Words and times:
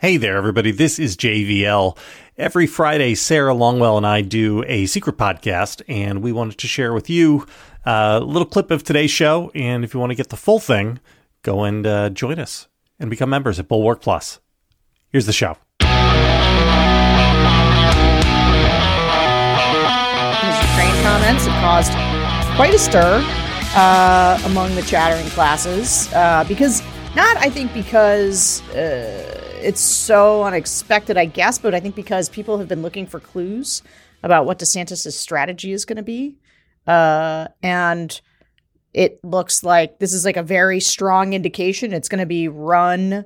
Hey 0.00 0.16
there, 0.16 0.38
everybody. 0.38 0.70
This 0.70 0.98
is 0.98 1.14
JVL. 1.14 1.94
Every 2.38 2.66
Friday, 2.66 3.14
Sarah 3.14 3.52
Longwell 3.52 3.98
and 3.98 4.06
I 4.06 4.22
do 4.22 4.64
a 4.66 4.86
secret 4.86 5.18
podcast, 5.18 5.82
and 5.88 6.22
we 6.22 6.32
wanted 6.32 6.56
to 6.56 6.66
share 6.66 6.94
with 6.94 7.10
you 7.10 7.46
a 7.84 8.18
little 8.18 8.46
clip 8.46 8.70
of 8.70 8.82
today's 8.82 9.10
show. 9.10 9.52
And 9.54 9.84
if 9.84 9.92
you 9.92 10.00
want 10.00 10.08
to 10.08 10.14
get 10.14 10.30
the 10.30 10.38
full 10.38 10.58
thing, 10.58 11.00
go 11.42 11.64
and 11.64 11.86
uh, 11.86 12.08
join 12.08 12.38
us 12.38 12.66
and 12.98 13.10
become 13.10 13.28
members 13.28 13.58
at 13.60 13.68
Bulwark 13.68 14.00
Plus. 14.00 14.40
Here's 15.10 15.26
the 15.26 15.34
show. 15.34 15.58
His 15.80 15.90
Ukraine 20.70 21.02
comments 21.02 21.44
have 21.44 21.60
caused 21.60 21.92
quite 22.56 22.72
a 22.72 22.78
stir 22.78 23.22
uh, 23.76 24.40
among 24.46 24.74
the 24.76 24.82
chattering 24.82 25.26
classes 25.32 26.10
uh, 26.14 26.42
because 26.48 26.82
not, 27.16 27.36
I 27.38 27.50
think, 27.50 27.72
because 27.74 28.62
uh, 28.70 29.58
it's 29.62 29.80
so 29.80 30.44
unexpected, 30.44 31.16
I 31.16 31.24
guess, 31.24 31.58
but 31.58 31.74
I 31.74 31.80
think 31.80 31.94
because 31.94 32.28
people 32.28 32.58
have 32.58 32.68
been 32.68 32.82
looking 32.82 33.06
for 33.06 33.20
clues 33.20 33.82
about 34.22 34.46
what 34.46 34.58
DeSantis' 34.58 35.12
strategy 35.12 35.72
is 35.72 35.84
going 35.84 35.96
to 35.96 36.02
be. 36.02 36.36
Uh, 36.86 37.48
and 37.62 38.20
it 38.94 39.22
looks 39.24 39.62
like 39.62 39.98
this 39.98 40.12
is 40.12 40.24
like 40.24 40.36
a 40.36 40.42
very 40.42 40.80
strong 40.80 41.32
indication 41.32 41.92
it's 41.92 42.08
going 42.08 42.18
to 42.18 42.26
be 42.26 42.48
run 42.48 43.24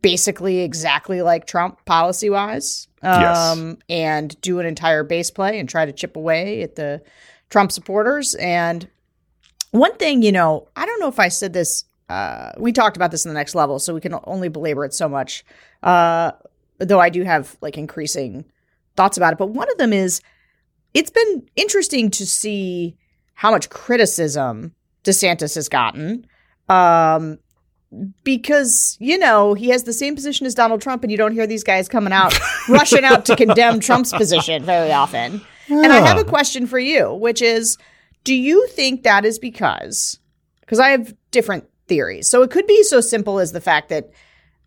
basically 0.00 0.60
exactly 0.60 1.20
like 1.20 1.46
Trump 1.46 1.84
policy 1.84 2.30
wise. 2.30 2.88
Um, 3.02 3.20
Yes. 3.20 3.76
and 3.88 4.40
do 4.42 4.58
an 4.60 4.66
entire 4.66 5.04
base 5.04 5.30
play 5.30 5.58
and 5.58 5.68
try 5.68 5.84
to 5.86 5.92
chip 5.92 6.16
away 6.16 6.62
at 6.62 6.76
the 6.76 7.02
Trump 7.50 7.72
supporters. 7.72 8.34
And 8.34 8.88
one 9.70 9.96
thing, 9.96 10.22
you 10.22 10.32
know, 10.32 10.68
I 10.76 10.84
don't 10.86 11.00
know 11.00 11.08
if 11.08 11.18
I 11.18 11.28
said 11.28 11.52
this. 11.52 11.84
Uh, 12.10 12.50
we 12.58 12.72
talked 12.72 12.96
about 12.96 13.12
this 13.12 13.24
in 13.24 13.28
the 13.28 13.34
next 13.34 13.54
level, 13.54 13.78
so 13.78 13.94
we 13.94 14.00
can 14.00 14.18
only 14.24 14.48
belabor 14.48 14.84
it 14.84 14.92
so 14.92 15.08
much. 15.08 15.44
Uh, 15.82 16.32
though 16.78 16.98
I 16.98 17.08
do 17.08 17.22
have 17.22 17.56
like 17.60 17.78
increasing 17.78 18.44
thoughts 18.96 19.16
about 19.16 19.32
it. 19.32 19.38
But 19.38 19.50
one 19.50 19.70
of 19.70 19.78
them 19.78 19.92
is 19.92 20.20
it's 20.92 21.10
been 21.10 21.48
interesting 21.54 22.10
to 22.10 22.26
see 22.26 22.96
how 23.34 23.52
much 23.52 23.70
criticism 23.70 24.74
DeSantis 25.04 25.54
has 25.54 25.68
gotten. 25.68 26.26
Um, 26.68 27.38
because, 28.24 28.96
you 29.00 29.18
know, 29.18 29.54
he 29.54 29.68
has 29.68 29.84
the 29.84 29.92
same 29.92 30.14
position 30.14 30.46
as 30.46 30.54
Donald 30.54 30.80
Trump, 30.80 31.02
and 31.02 31.10
you 31.10 31.18
don't 31.18 31.32
hear 31.32 31.46
these 31.46 31.64
guys 31.64 31.88
coming 31.88 32.12
out, 32.12 32.38
rushing 32.68 33.04
out 33.04 33.24
to 33.26 33.36
condemn 33.36 33.80
Trump's 33.80 34.12
position 34.12 34.64
very 34.64 34.92
often. 34.92 35.40
And 35.68 35.92
I 35.92 36.00
have 36.00 36.18
a 36.18 36.24
question 36.24 36.66
for 36.66 36.78
you, 36.78 37.12
which 37.14 37.40
is 37.40 37.78
do 38.24 38.34
you 38.34 38.66
think 38.68 39.04
that 39.04 39.24
is 39.24 39.38
because, 39.38 40.18
because 40.60 40.78
I 40.78 40.90
have 40.90 41.14
different 41.30 41.69
theories. 41.90 42.28
So 42.28 42.42
it 42.42 42.50
could 42.50 42.66
be 42.66 42.82
so 42.84 43.02
simple 43.02 43.38
as 43.38 43.52
the 43.52 43.60
fact 43.60 43.90
that, 43.90 44.10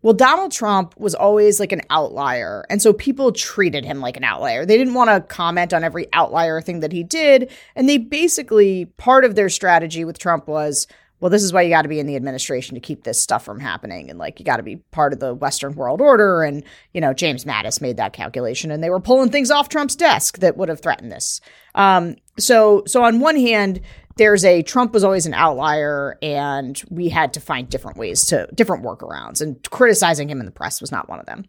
well, 0.03 0.13
Donald 0.13 0.51
Trump 0.51 0.93
was 0.99 1.15
always 1.15 1.59
like 1.61 1.71
an 1.71 1.81
outlier. 1.89 2.65
And 2.69 2.81
so 2.81 2.91
people 2.91 3.31
treated 3.31 3.85
him 3.85 4.01
like 4.01 4.17
an 4.17 4.25
outlier. 4.25 4.65
They 4.65 4.77
didn't 4.77 4.93
want 4.93 5.09
to 5.09 5.21
comment 5.21 5.73
on 5.73 5.85
every 5.85 6.07
outlier 6.11 6.61
thing 6.61 6.81
that 6.81 6.91
he 6.91 7.03
did. 7.03 7.49
And 7.75 7.87
they 7.87 7.97
basically, 7.97 8.85
part 8.97 9.23
of 9.23 9.35
their 9.35 9.47
strategy 9.47 10.03
with 10.03 10.19
Trump 10.19 10.47
was, 10.47 10.85
well, 11.21 11.29
this 11.29 11.43
is 11.43 11.53
why 11.53 11.61
you 11.61 11.69
got 11.69 11.83
to 11.83 11.87
be 11.87 12.01
in 12.01 12.05
the 12.05 12.17
administration 12.17 12.75
to 12.75 12.81
keep 12.81 13.05
this 13.05 13.21
stuff 13.21 13.45
from 13.45 13.61
happening. 13.61 14.09
And 14.09 14.19
like, 14.19 14.39
you 14.39 14.45
got 14.45 14.57
to 14.57 14.63
be 14.63 14.75
part 14.91 15.13
of 15.13 15.21
the 15.21 15.33
Western 15.33 15.73
world 15.73 16.01
order. 16.01 16.43
And, 16.43 16.65
you 16.93 16.99
know, 16.99 17.13
James 17.13 17.45
Mattis 17.45 17.79
made 17.79 17.95
that 17.95 18.11
calculation 18.11 18.71
and 18.71 18.83
they 18.83 18.89
were 18.89 18.99
pulling 18.99 19.29
things 19.29 19.49
off 19.49 19.69
Trump's 19.69 19.95
desk 19.95 20.39
that 20.39 20.57
would 20.57 20.67
have 20.67 20.81
threatened 20.81 21.13
this. 21.13 21.39
Um, 21.75 22.17
so, 22.37 22.83
so 22.87 23.05
on 23.05 23.21
one 23.21 23.37
hand, 23.37 23.79
there's 24.17 24.45
a 24.45 24.61
Trump 24.61 24.93
was 24.93 25.03
always 25.03 25.25
an 25.25 25.33
outlier 25.33 26.17
and 26.21 26.81
we 26.89 27.09
had 27.09 27.33
to 27.33 27.39
find 27.39 27.69
different 27.69 27.97
ways 27.97 28.25
to 28.27 28.47
different 28.53 28.83
workarounds 28.83 29.41
and 29.41 29.61
criticizing 29.69 30.29
him 30.29 30.39
in 30.39 30.45
the 30.45 30.51
press 30.51 30.81
was 30.81 30.91
not 30.91 31.09
one 31.09 31.19
of 31.19 31.25
them. 31.25 31.45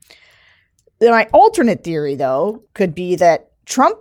Then 0.98 1.10
my 1.10 1.28
alternate 1.32 1.84
theory 1.84 2.14
though 2.14 2.62
could 2.74 2.94
be 2.94 3.16
that 3.16 3.50
Trump 3.66 3.98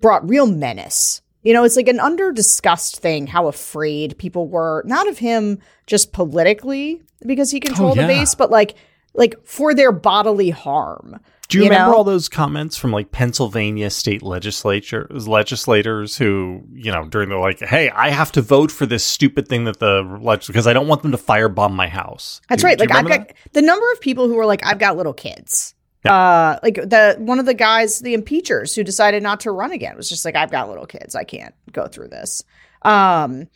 brought 0.00 0.28
real 0.28 0.46
menace. 0.46 1.22
You 1.42 1.52
know, 1.52 1.64
it's 1.64 1.76
like 1.76 1.88
an 1.88 2.00
under 2.00 2.32
discussed 2.32 2.98
thing 3.00 3.26
how 3.26 3.48
afraid 3.48 4.16
people 4.18 4.48
were 4.48 4.82
not 4.86 5.08
of 5.08 5.18
him 5.18 5.58
just 5.86 6.12
politically 6.12 7.02
because 7.26 7.50
he 7.50 7.60
controlled 7.60 7.98
Oh, 7.98 8.00
yeah. 8.02 8.06
the 8.06 8.12
base, 8.14 8.34
but 8.34 8.50
like 8.50 8.74
like 9.14 9.34
for 9.44 9.74
their 9.74 9.92
bodily 9.92 10.50
harm. 10.50 11.20
Do 11.48 11.58
you, 11.58 11.64
You 11.64 11.70
remember 11.70 11.92
know? 11.92 11.98
all 11.98 12.04
those 12.04 12.28
comments 12.28 12.76
from 12.76 12.90
like 12.92 13.10
Pennsylvania 13.12 13.90
state 13.90 14.22
legislature 14.22 15.06
legislators 15.10 16.16
who, 16.16 16.62
you 16.72 16.90
know, 16.90 17.06
during 17.08 17.28
the 17.28 17.36
like, 17.36 17.60
hey, 17.60 17.90
I 17.90 18.10
have 18.10 18.32
to 18.32 18.42
vote 18.42 18.70
for 18.70 18.86
this 18.86 19.04
stupid 19.04 19.46
thing 19.48 19.64
that 19.64 19.78
the 19.78 20.02
leg 20.22 20.42
because 20.46 20.66
I 20.66 20.72
don't 20.72 20.88
want 20.88 21.02
them 21.02 21.12
to 21.12 21.18
firebomb 21.18 21.72
my 21.72 21.88
house. 21.88 22.40
That's 22.48 22.62
Do- 22.62 22.68
right. 22.68 22.78
do 22.78 22.84
Like 22.84 22.94
I've 22.94 23.06
got 23.08 23.32
the 23.52 23.62
number 23.62 23.90
of 23.92 24.00
people 24.00 24.28
who 24.28 24.38
are 24.38 24.46
like, 24.46 24.64
I've 24.64 24.78
got 24.78 24.96
little 24.96 25.12
kids. 25.12 25.74
Yeah. 26.04 26.14
Uh, 26.14 26.58
like 26.62 26.74
the 26.74 27.16
one 27.18 27.38
of 27.38 27.46
the 27.46 27.54
guys, 27.54 28.00
the 28.00 28.14
impeachers, 28.14 28.74
who 28.74 28.84
decided 28.84 29.22
not 29.22 29.40
to 29.40 29.50
run 29.50 29.72
again 29.72 29.96
was 29.96 30.08
just 30.08 30.24
like, 30.24 30.36
I've 30.36 30.50
got 30.50 30.68
little 30.68 30.86
kids. 30.86 31.14
I 31.14 31.24
can't 31.24 31.54
go 31.72 31.86
through 31.86 32.08
this. 32.08 32.42
Um, 32.82 33.48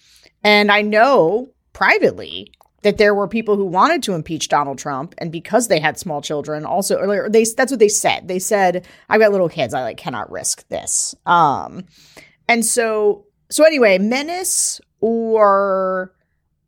and 0.42 0.72
I 0.72 0.80
know 0.82 1.50
privately 1.74 2.52
that 2.88 2.96
there 2.96 3.14
were 3.14 3.28
people 3.28 3.54
who 3.54 3.66
wanted 3.66 4.02
to 4.02 4.14
impeach 4.14 4.48
Donald 4.48 4.78
Trump, 4.78 5.14
and 5.18 5.30
because 5.30 5.68
they 5.68 5.78
had 5.78 5.98
small 5.98 6.22
children, 6.22 6.64
also 6.64 6.96
or 6.96 7.28
they 7.28 7.44
that's 7.44 7.70
what 7.70 7.78
they 7.78 7.88
said. 7.88 8.28
They 8.28 8.38
said, 8.38 8.86
"I've 9.10 9.20
got 9.20 9.30
little 9.30 9.50
kids. 9.50 9.74
I 9.74 9.82
like 9.82 9.98
cannot 9.98 10.30
risk 10.30 10.66
this." 10.68 11.14
Um, 11.26 11.84
and 12.48 12.64
so 12.64 13.26
so 13.50 13.64
anyway, 13.64 13.98
menace 13.98 14.80
or 15.00 16.14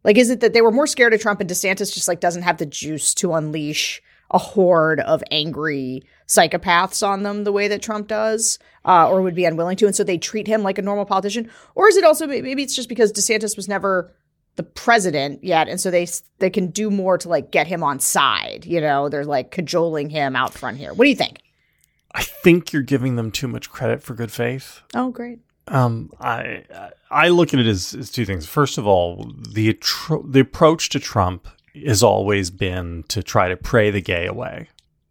like, 0.05 0.19
is 0.19 0.29
it 0.29 0.41
that 0.41 0.53
they 0.53 0.61
were 0.61 0.71
more 0.71 0.87
scared 0.87 1.15
of 1.15 1.23
Trump 1.23 1.41
and 1.41 1.49
DeSantis 1.49 1.95
just 1.95 2.07
like 2.07 2.21
doesn't 2.21 2.43
have 2.43 2.59
the 2.59 2.67
juice 2.67 3.15
to 3.15 3.33
unleash 3.33 4.03
a 4.31 4.39
horde 4.39 5.01
of 5.01 5.25
angry 5.31 6.03
psychopaths 6.29 7.07
on 7.07 7.23
them 7.23 7.45
the 7.45 7.53
way 7.53 7.67
that 7.67 7.81
Trump 7.81 8.09
does, 8.09 8.59
uh, 8.85 9.09
or 9.09 9.23
would 9.23 9.35
be 9.35 9.47
unwilling 9.47 9.79
to, 9.79 9.87
and 9.87 9.97
so 9.97 10.05
they 10.05 10.19
treat 10.19 10.47
him 10.47 10.63
like 10.63 10.77
a 10.77 10.83
normal 10.83 11.07
politician? 11.07 11.51
Or 11.75 11.89
is 11.89 11.97
it 11.97 12.05
also 12.05 12.27
maybe 12.27 12.63
it's 12.63 12.77
just 12.77 12.91
because 12.91 13.11
DeSantis 13.11 13.57
was 13.57 13.69
never 13.69 14.13
the 14.57 14.63
president 14.63 15.43
yet, 15.43 15.69
and 15.69 15.81
so 15.81 15.91
they 15.91 16.07
they 16.39 16.51
can 16.51 16.69
do 16.69 16.91
more 16.91 17.19
to 17.19 17.29
like 17.29 17.51
get 17.51 17.67
him 17.67 17.83
on 17.83 18.01
side? 18.01 18.65
You 18.67 18.81
know, 18.81 19.09
they're 19.09 19.25
like 19.25 19.51
cajoling 19.51 20.11
him 20.11 20.37
out 20.37 20.53
front 20.53 20.79
here. 20.79 20.93
What 20.93 21.05
do 21.05 21.11
you 21.11 21.17
think? 21.17 21.41
I 22.15 22.23
think 22.23 22.73
you're 22.73 22.83
giving 22.83 23.17
them 23.17 23.31
too 23.31 23.49
much 23.49 23.71
credit 23.71 24.03
for 24.03 24.15
good 24.15 24.33
faith. 24.33 24.81
Oh, 24.95 25.11
great. 25.11 25.39
Um, 25.69 26.11
I 26.21 26.65
I 27.11 27.29
look 27.29 27.55
at 27.55 27.61
it 27.61 27.67
as, 27.67 27.95
as 27.95 28.11
two 28.11 28.25
things. 28.25 28.47
First 28.47 28.79
of 28.79 28.87
all, 28.87 29.33
the 29.53 29.79
the 30.27 30.41
approach 30.41 30.89
to 30.91 30.99
Trump 31.01 31.47
has 31.87 32.03
always 32.03 32.51
been 32.51 33.05
to 33.09 33.23
try 33.23 33.49
to 33.49 33.57
pray 33.57 33.91
the 33.91 34.01
gay 34.01 34.27
away. 34.27 34.69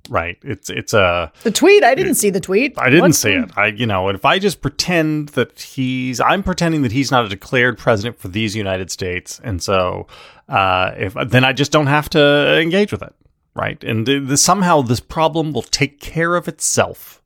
Right? 0.09 0.39
It's 0.41 0.71
it's 0.71 0.93
a 0.93 1.31
The 1.43 1.51
tweet. 1.51 1.83
I 1.83 1.93
didn't 1.93 2.15
see 2.15 2.31
the 2.31 2.39
tweet. 2.39 2.73
I 2.79 2.89
didn't 2.89 3.13
see 3.13 3.33
it. 3.33 3.51
I, 3.55 3.67
you 3.67 3.85
know, 3.85 4.09
if 4.09 4.25
I 4.25 4.39
just 4.39 4.59
pretend 4.59 5.29
that 5.29 5.59
he's, 5.61 6.19
I'm 6.19 6.41
pretending 6.41 6.81
that 6.81 6.91
he's 6.91 7.11
not 7.11 7.25
a 7.25 7.29
declared 7.29 7.77
president 7.77 8.17
for 8.17 8.27
these 8.27 8.55
United 8.55 8.89
States, 8.89 9.39
and 9.43 9.61
so, 9.61 10.07
uh, 10.47 10.93
if 10.97 11.13
then 11.27 11.43
I 11.45 11.53
just 11.53 11.71
don't 11.71 11.87
have 11.87 12.09
to 12.09 12.59
engage 12.59 12.91
with 12.91 13.03
it, 13.03 13.13
right? 13.55 13.83
And 13.83 14.39
somehow 14.39 14.81
this 14.81 14.99
problem 14.99 15.53
will 15.53 15.61
take 15.61 15.99
care 15.99 16.35
of 16.35 16.47
itself, 16.47 17.21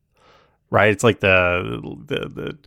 right? 0.69 0.91
It's 0.91 1.05
like 1.05 1.21
the 1.21 1.79
the, 2.05 2.27
the 2.27 2.57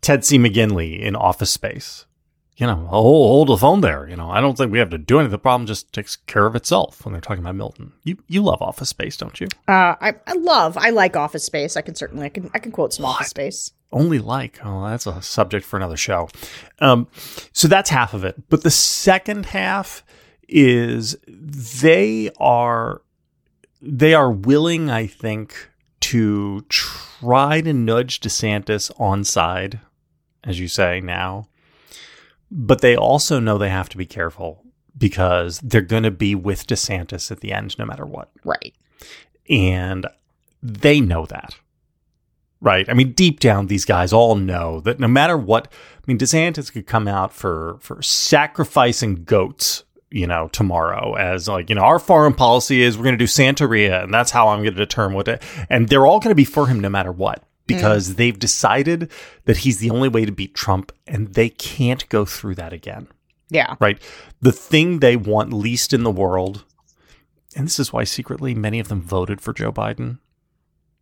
Ted 0.00 0.24
C. 0.24 0.38
McGinley 0.38 0.98
in 0.98 1.14
Office 1.14 1.52
Space. 1.52 2.06
You 2.62 2.68
know, 2.68 2.86
oh, 2.92 3.02
hold 3.02 3.48
the 3.48 3.56
phone 3.56 3.80
there. 3.80 4.08
You 4.08 4.14
know, 4.14 4.30
I 4.30 4.40
don't 4.40 4.56
think 4.56 4.70
we 4.70 4.78
have 4.78 4.90
to 4.90 4.98
do 4.98 5.18
anything. 5.18 5.32
The 5.32 5.38
problem 5.38 5.66
just 5.66 5.92
takes 5.92 6.14
care 6.14 6.46
of 6.46 6.54
itself 6.54 7.04
when 7.04 7.10
they're 7.12 7.20
talking 7.20 7.42
about 7.42 7.56
Milton. 7.56 7.92
You 8.04 8.18
you 8.28 8.40
love 8.40 8.62
Office 8.62 8.88
Space, 8.88 9.16
don't 9.16 9.40
you? 9.40 9.48
Uh, 9.66 9.96
I, 10.00 10.14
I 10.28 10.34
love, 10.34 10.78
I 10.78 10.90
like 10.90 11.16
Office 11.16 11.42
Space. 11.42 11.76
I 11.76 11.80
can 11.80 11.96
certainly, 11.96 12.24
I 12.24 12.28
can, 12.28 12.52
I 12.54 12.60
can 12.60 12.70
quote 12.70 12.94
some 12.94 13.04
Office 13.04 13.30
Space. 13.30 13.72
only 13.90 14.20
like 14.20 14.60
oh 14.64 14.86
that's 14.88 15.08
a 15.08 15.20
subject 15.20 15.66
for 15.66 15.76
another 15.76 15.96
show 15.96 16.28
um, 16.78 17.08
so 17.52 17.66
that's 17.66 17.90
half 17.90 18.14
of 18.14 18.24
it 18.24 18.48
but 18.48 18.62
the 18.62 18.70
second 18.70 19.46
half 19.46 20.04
is 20.48 21.16
they 21.26 22.30
are 22.38 23.02
they 23.80 24.14
are 24.14 24.30
willing 24.30 24.88
i 24.88 25.04
think 25.04 25.68
to 25.98 26.60
try 26.68 27.60
to 27.60 27.72
nudge 27.72 28.20
desantis 28.20 28.88
on 29.00 29.24
side 29.24 29.80
as 30.44 30.60
you 30.60 30.68
say 30.68 31.00
now 31.00 31.48
but 32.54 32.82
they 32.82 32.94
also 32.94 33.40
know 33.40 33.56
they 33.56 33.70
have 33.70 33.88
to 33.88 33.96
be 33.96 34.04
careful 34.06 34.62
because 34.98 35.58
they're 35.60 35.80
going 35.80 36.02
to 36.02 36.10
be 36.10 36.34
with 36.34 36.66
desantis 36.66 37.30
at 37.30 37.40
the 37.40 37.50
end 37.52 37.78
no 37.78 37.86
matter 37.86 38.04
what 38.04 38.30
Right. 38.44 38.74
and 39.48 40.06
they 40.62 41.00
know 41.00 41.24
that. 41.26 41.56
Right? 42.60 42.88
I 42.88 42.92
mean, 42.94 43.12
deep 43.12 43.40
down, 43.40 43.66
these 43.66 43.84
guys 43.84 44.12
all 44.12 44.36
know 44.36 44.80
that 44.82 45.00
no 45.00 45.08
matter 45.08 45.36
what, 45.36 45.66
I 45.96 46.00
mean, 46.06 46.18
DeSantis 46.18 46.70
could 46.72 46.86
come 46.86 47.08
out 47.08 47.32
for 47.32 47.78
for 47.80 48.00
sacrificing 48.02 49.24
goats, 49.24 49.82
you 50.10 50.28
know, 50.28 50.48
tomorrow 50.52 51.14
as 51.14 51.48
like, 51.48 51.68
you 51.70 51.74
know, 51.74 51.82
our 51.82 51.98
foreign 51.98 52.34
policy 52.34 52.82
is 52.82 52.96
we're 52.96 53.02
going 53.04 53.18
to 53.18 53.24
do 53.24 53.24
Santeria, 53.24 54.04
and 54.04 54.14
that's 54.14 54.30
how 54.30 54.48
I'm 54.48 54.58
going 54.62 54.74
to 54.74 54.78
determine 54.78 55.16
what. 55.16 55.26
it 55.26 55.42
and 55.68 55.88
they're 55.88 56.06
all 56.06 56.20
going 56.20 56.30
to 56.30 56.36
be 56.36 56.44
for 56.44 56.68
him 56.68 56.78
no 56.78 56.88
matter 56.88 57.10
what 57.10 57.42
because 57.74 58.14
they've 58.16 58.38
decided 58.38 59.10
that 59.44 59.58
he's 59.58 59.78
the 59.78 59.90
only 59.90 60.08
way 60.08 60.24
to 60.24 60.32
beat 60.32 60.54
Trump, 60.54 60.92
and 61.06 61.34
they 61.34 61.48
can't 61.48 62.08
go 62.08 62.24
through 62.24 62.54
that 62.56 62.72
again 62.72 63.08
Yeah. 63.50 63.76
right? 63.80 64.00
The 64.40 64.52
thing 64.52 64.98
they 65.00 65.16
want 65.16 65.52
least 65.52 65.92
in 65.92 66.02
the 66.02 66.10
world 66.10 66.64
and 67.54 67.66
this 67.66 67.78
is 67.78 67.92
why 67.92 68.04
secretly 68.04 68.54
many 68.54 68.80
of 68.80 68.88
them 68.88 69.02
voted 69.02 69.40
for 69.40 69.52
Joe 69.52 69.70
Biden. 69.72 70.18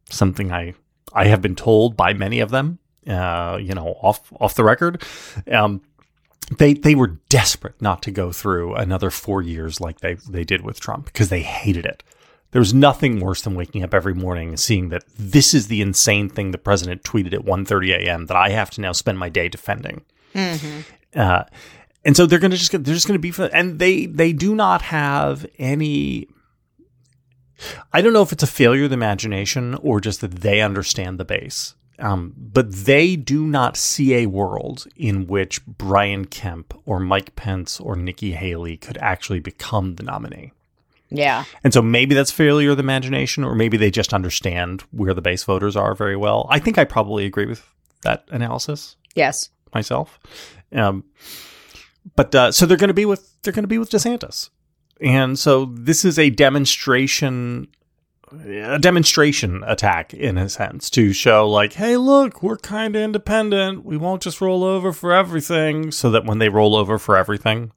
Something 0.09 0.51
I 0.53 0.75
I 1.13 1.27
have 1.27 1.41
been 1.41 1.55
told 1.55 1.97
by 1.97 2.13
many 2.13 2.41
of 2.41 2.51
them, 2.51 2.79
uh, 3.07 3.59
you 3.61 3.73
know, 3.75 3.97
off 4.03 4.33
off 4.41 4.55
the 4.57 4.65
record. 4.65 5.03
Um, 5.51 5.81
they 6.59 6.75
they 6.75 6.97
were 6.97 7.19
desperate 7.29 7.81
not 7.81 8.03
to 8.03 8.11
go 8.11 8.33
through 8.33 8.75
another 8.75 9.11
four 9.11 9.43
years 9.43 9.81
like 9.81 10.01
they 10.01 10.15
they 10.29 10.43
did 10.43 10.63
with 10.63 10.81
Trump 10.81 11.05
because 11.07 11.29
they 11.29 11.43
hated 11.43 11.87
it. 11.87 12.03
There 12.52 12.61
was 12.61 12.75
nothing 12.75 13.20
worse 13.20 13.43
than 13.43 13.55
waking 13.55 13.85
up 13.85 13.94
every 13.94 14.14
morning 14.14 14.49
and 14.49 14.61
seeing 14.61 14.88
that 14.88 15.05
this 15.17 15.55
is 15.55 15.69
the 15.69 15.81
insane 15.81 16.29
thing 16.29 16.50
the 16.50 16.58
president 16.58 17.05
tweeted 17.05 17.32
at 17.32 17.44
1.30 17.44 17.97
a.m. 17.97 18.26
that 18.26 18.37
I 18.37 18.50
have 18.50 18.70
to 18.70 18.81
now 18.81 18.93
spend 18.93 19.19
my 19.19 19.29
day 19.29 19.49
defending. 19.49 20.05
Mm-hmm. 20.35 20.81
Uh, 21.14 21.44
and 22.05 22.17
so 22.17 22.26
they're 22.26 22.38
going 22.38 22.50
to 22.50 22.56
just 22.56 22.73
they're 22.73 22.94
just 22.94 23.06
going 23.06 23.20
to 23.20 23.32
be 23.32 23.50
and 23.52 23.79
they 23.79 24.06
they 24.06 24.32
do 24.32 24.55
not 24.55 24.82
have 24.82 25.44
any 25.58 26.29
I 27.93 28.00
don't 28.00 28.12
know 28.12 28.23
if 28.23 28.32
it's 28.32 28.43
a 28.43 28.49
failure 28.49 28.85
of 28.85 28.91
the 28.91 28.94
imagination 28.94 29.75
or 29.75 30.00
just 30.00 30.20
that 30.23 30.37
they 30.37 30.61
understand 30.61 31.19
the 31.19 31.25
base. 31.25 31.75
Um, 31.99 32.32
but 32.35 32.73
they 32.73 33.14
do 33.14 33.47
not 33.47 33.76
see 33.76 34.14
a 34.14 34.26
world 34.26 34.87
in 34.97 35.26
which 35.26 35.64
Brian 35.67 36.25
Kemp 36.25 36.73
or 36.87 36.99
Mike 36.99 37.37
Pence 37.37 37.79
or 37.79 37.94
Nikki 37.94 38.32
Haley 38.32 38.79
could 38.79 38.97
actually 38.99 39.41
become 39.41 39.97
the 39.97 40.02
nominee. 40.02 40.52
Yeah. 41.11 41.45
And 41.65 41.73
so 41.73 41.83
maybe 41.83 42.15
that's 42.15 42.31
failure 42.31 42.71
of 42.71 42.77
the 42.77 42.83
imagination, 42.83 43.45
or 43.45 43.55
maybe 43.55 43.77
they 43.77 43.91
just 43.91 44.15
understand 44.15 44.83
where 44.93 45.15
the 45.15 45.23
base 45.23 45.45
voters 45.45 45.77
are 45.77 45.95
very 45.95 46.17
well. 46.17 46.47
I 46.51 46.59
think 46.59 46.79
I 46.79 46.85
probably 46.85 47.27
agree 47.27 47.47
with 47.47 47.67
that 48.03 48.25
analysis. 48.31 48.97
Yes. 49.15 49.51
Myself. 49.75 50.19
Um, 50.73 51.05
but 52.17 52.35
uh, 52.35 52.53
so 52.53 52.67
they're 52.67 52.77
going 52.77 52.89
to 52.89 52.95
be 52.95 53.07
with 53.07 53.37
they're 53.43 53.53
going 53.53 53.65
to 53.65 53.69
be 53.69 53.79
with 53.79 53.91
DeSantis. 53.91 54.51
And 55.01 55.39
so 55.39 55.67
this 55.67 56.05
is 56.05 56.19
a 56.19 56.31
demonstration 56.31 57.69
a 58.33 58.79
demonstration 58.79 59.65
attack 59.67 60.15
in 60.15 60.39
a 60.39 60.49
sense 60.49 60.89
to 60.91 61.12
show 61.12 61.49
like 61.49 61.73
hey 61.73 61.97
look 61.97 62.45
we're 62.45 62.57
kind 62.57 62.95
of 62.95 63.03
independent 63.03 63.85
we 63.85 63.97
won't 63.97 64.23
just 64.23 64.41
roll 64.41 64.62
over 64.62 64.93
for 64.93 65.12
everything 65.12 65.91
so 65.91 66.11
that 66.12 66.25
when 66.25 66.39
they 66.39 66.49
roll 66.49 66.77
over 66.77 66.97
for 66.97 67.17
everything 67.17 67.73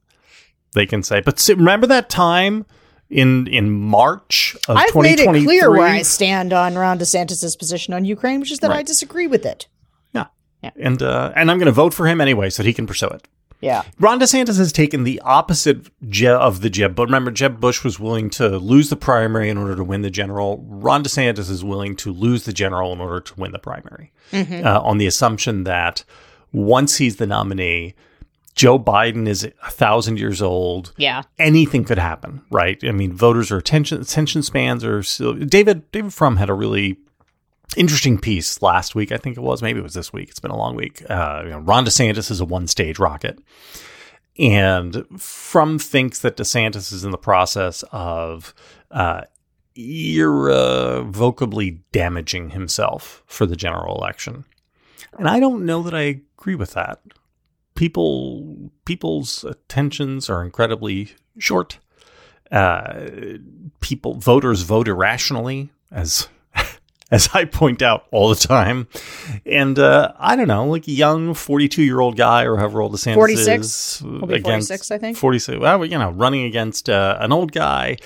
they 0.74 0.86
can 0.86 1.02
say 1.02 1.20
but 1.20 1.44
remember 1.48 1.88
that 1.88 2.08
time 2.08 2.64
in 3.10 3.46
in 3.46 3.70
March 3.70 4.56
of 4.68 4.76
I've 4.76 4.94
made 4.94 5.20
it 5.20 5.26
clear 5.26 5.70
where 5.70 5.82
I 5.82 6.02
stand 6.02 6.52
on 6.52 6.74
Ron 6.74 6.98
DeSantis' 6.98 7.58
position 7.58 7.94
on 7.94 8.04
Ukraine, 8.04 8.40
which 8.40 8.50
is 8.50 8.58
that 8.60 8.70
right. 8.70 8.78
I 8.78 8.82
disagree 8.82 9.26
with 9.26 9.44
it. 9.46 9.68
Yeah, 10.14 10.26
yeah, 10.62 10.70
and 10.76 11.02
uh, 11.02 11.32
and 11.36 11.50
I'm 11.50 11.58
going 11.58 11.66
to 11.66 11.72
vote 11.72 11.94
for 11.94 12.06
him 12.06 12.20
anyway, 12.20 12.50
so 12.50 12.62
that 12.62 12.66
he 12.66 12.74
can 12.74 12.86
pursue 12.86 13.08
it. 13.08 13.28
Yeah. 13.64 13.82
Ron 13.98 14.20
DeSantis 14.20 14.58
has 14.58 14.72
taken 14.72 15.04
the 15.04 15.20
opposite 15.20 15.86
of 16.22 16.60
the 16.60 16.68
Jeb, 16.68 16.94
but 16.94 17.06
remember, 17.06 17.30
Jeb 17.30 17.60
Bush 17.60 17.82
was 17.82 17.98
willing 17.98 18.28
to 18.30 18.58
lose 18.58 18.90
the 18.90 18.96
primary 18.96 19.48
in 19.48 19.56
order 19.56 19.74
to 19.74 19.82
win 19.82 20.02
the 20.02 20.10
general. 20.10 20.62
Ron 20.68 21.02
DeSantis 21.02 21.48
is 21.50 21.64
willing 21.64 21.96
to 21.96 22.12
lose 22.12 22.44
the 22.44 22.52
general 22.52 22.92
in 22.92 23.00
order 23.00 23.20
to 23.20 23.34
win 23.40 23.52
the 23.52 23.58
primary 23.58 24.12
mm-hmm. 24.32 24.66
uh, 24.66 24.80
on 24.80 24.98
the 24.98 25.06
assumption 25.06 25.64
that 25.64 26.04
once 26.52 26.96
he's 26.98 27.16
the 27.16 27.26
nominee, 27.26 27.94
Joe 28.54 28.78
Biden 28.78 29.26
is 29.26 29.44
a 29.44 29.70
thousand 29.70 30.18
years 30.18 30.40
old. 30.40 30.92
Yeah, 30.96 31.22
anything 31.38 31.84
could 31.84 31.98
happen, 31.98 32.42
right? 32.50 32.82
I 32.84 32.92
mean, 32.92 33.12
voters 33.12 33.50
are 33.50 33.58
attention 33.58 34.00
attention 34.00 34.42
spans 34.42 34.84
are. 34.84 35.02
Still, 35.02 35.34
David 35.34 35.90
David 35.92 36.12
Frum 36.12 36.36
had 36.36 36.50
a 36.50 36.54
really 36.54 36.98
interesting 37.76 38.18
piece 38.18 38.62
last 38.62 38.94
week. 38.94 39.12
I 39.12 39.16
think 39.16 39.36
it 39.36 39.42
was. 39.42 39.62
Maybe 39.62 39.80
it 39.80 39.84
was 39.84 39.94
this 39.94 40.12
week. 40.12 40.30
It's 40.30 40.40
been 40.40 40.50
a 40.50 40.56
long 40.56 40.76
week. 40.76 41.02
Uh, 41.08 41.42
you 41.44 41.50
know, 41.50 41.58
Ron 41.58 41.84
DeSantis 41.84 42.30
is 42.30 42.40
a 42.40 42.44
one 42.44 42.66
stage 42.66 42.98
rocket. 42.98 43.38
And 44.38 45.04
Frum 45.20 45.78
thinks 45.78 46.20
that 46.20 46.36
DeSantis 46.36 46.92
is 46.92 47.04
in 47.04 47.12
the 47.12 47.18
process 47.18 47.84
of 47.92 48.52
uh, 48.90 49.22
irrevocably 49.76 51.82
damaging 51.92 52.50
himself 52.50 53.22
for 53.26 53.46
the 53.46 53.56
general 53.56 53.96
election. 53.96 54.44
And 55.18 55.28
I 55.28 55.38
don't 55.38 55.64
know 55.64 55.82
that 55.82 55.94
I 55.94 56.22
agree 56.36 56.56
with 56.56 56.72
that. 56.72 57.00
People, 57.74 58.70
people's 58.84 59.44
attentions 59.44 60.30
are 60.30 60.44
incredibly 60.44 61.12
short. 61.38 61.78
Uh, 62.50 63.08
people, 63.80 64.14
voters 64.14 64.62
vote 64.62 64.86
irrationally, 64.86 65.70
as 65.90 66.28
as 67.10 67.28
I 67.34 67.44
point 67.44 67.82
out 67.82 68.06
all 68.10 68.28
the 68.28 68.34
time. 68.34 68.88
And 69.46 69.78
uh, 69.78 70.12
I 70.18 70.36
don't 70.36 70.48
know, 70.48 70.66
like 70.66 70.86
a 70.88 70.92
young 70.92 71.34
42 71.34 71.82
year 71.82 72.00
old 72.00 72.16
guy 72.16 72.44
or 72.44 72.56
however 72.56 72.80
old 72.80 72.92
DeSantis 72.92 73.14
46. 73.14 73.66
is. 73.66 74.02
Be 74.02 74.40
46, 74.40 74.90
I 74.90 74.98
think. 74.98 75.16
46. 75.16 75.58
Well, 75.58 75.84
you 75.84 75.98
know, 75.98 76.10
running 76.10 76.44
against 76.44 76.88
uh, 76.88 77.16
an 77.20 77.32
old 77.32 77.52
guy. 77.52 77.96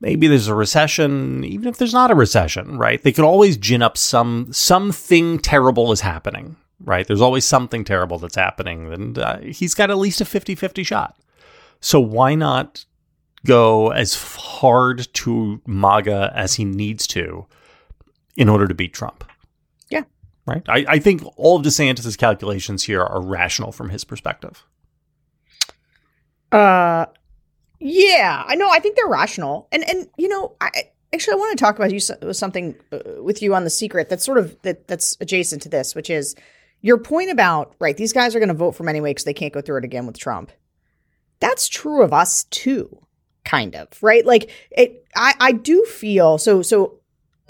Maybe 0.00 0.28
there's 0.28 0.46
a 0.46 0.54
recession, 0.54 1.42
even 1.44 1.66
if 1.66 1.78
there's 1.78 1.92
not 1.92 2.12
a 2.12 2.14
recession, 2.14 2.78
right? 2.78 3.02
They 3.02 3.10
could 3.10 3.24
always 3.24 3.56
gin 3.56 3.82
up 3.82 3.98
some 3.98 4.52
something 4.52 5.40
terrible 5.40 5.90
is 5.90 6.02
happening, 6.02 6.54
right? 6.84 7.06
There's 7.06 7.20
always 7.20 7.44
something 7.44 7.84
terrible 7.84 8.18
that's 8.18 8.36
happening, 8.36 8.92
and 8.92 9.18
uh, 9.18 9.38
he's 9.38 9.74
got 9.74 9.90
at 9.90 9.98
least 9.98 10.20
a 10.20 10.24
50-50 10.24 10.84
shot. 10.86 11.16
So 11.80 12.00
why 12.00 12.34
not 12.34 12.84
go 13.46 13.90
as 13.90 14.14
hard 14.14 15.12
to 15.14 15.60
MAGA 15.66 16.32
as 16.34 16.54
he 16.54 16.64
needs 16.64 17.06
to 17.08 17.46
in 18.36 18.48
order 18.48 18.66
to 18.66 18.74
beat 18.74 18.92
Trump. 18.92 19.24
Yeah. 19.90 20.04
Right. 20.46 20.62
I, 20.68 20.84
I 20.88 20.98
think 20.98 21.22
all 21.36 21.56
of 21.56 21.64
DeSantis' 21.64 22.16
calculations 22.16 22.84
here 22.84 23.02
are 23.02 23.20
rational 23.20 23.72
from 23.72 23.90
his 23.90 24.04
perspective. 24.04 24.64
Uh, 26.50 27.06
yeah, 27.80 28.42
I 28.46 28.54
know. 28.54 28.70
I 28.70 28.78
think 28.78 28.96
they're 28.96 29.06
rational, 29.06 29.68
and 29.70 29.86
and 29.86 30.08
you 30.16 30.28
know, 30.28 30.56
I 30.62 30.70
actually 31.12 31.34
I 31.34 31.36
want 31.36 31.58
to 31.58 31.62
talk 31.62 31.78
about 31.78 31.92
you 31.92 32.00
something 32.00 32.74
uh, 32.90 33.22
with 33.22 33.42
you 33.42 33.54
on 33.54 33.64
the 33.64 33.70
secret 33.70 34.08
that's 34.08 34.24
sort 34.24 34.38
of 34.38 34.60
that 34.62 34.88
that's 34.88 35.14
adjacent 35.20 35.60
to 35.62 35.68
this, 35.68 35.94
which 35.94 36.08
is 36.08 36.34
your 36.80 36.98
point 36.98 37.30
about 37.30 37.74
right. 37.78 37.96
These 37.96 38.12
guys 38.12 38.34
are 38.34 38.38
going 38.38 38.48
to 38.48 38.54
vote 38.54 38.72
for 38.72 38.82
him 38.82 38.88
anyway 38.88 39.10
because 39.10 39.24
they 39.24 39.34
can't 39.34 39.52
go 39.52 39.60
through 39.60 39.78
it 39.78 39.84
again 39.84 40.06
with 40.06 40.18
Trump. 40.18 40.52
That's 41.40 41.68
true 41.68 42.02
of 42.02 42.12
us 42.12 42.44
too, 42.44 43.00
kind 43.44 43.74
of 43.74 43.88
right. 44.02 44.24
Like 44.24 44.50
it, 44.70 45.04
I 45.14 45.34
I 45.40 45.52
do 45.52 45.84
feel 45.84 46.38
so 46.38 46.62
so 46.62 47.00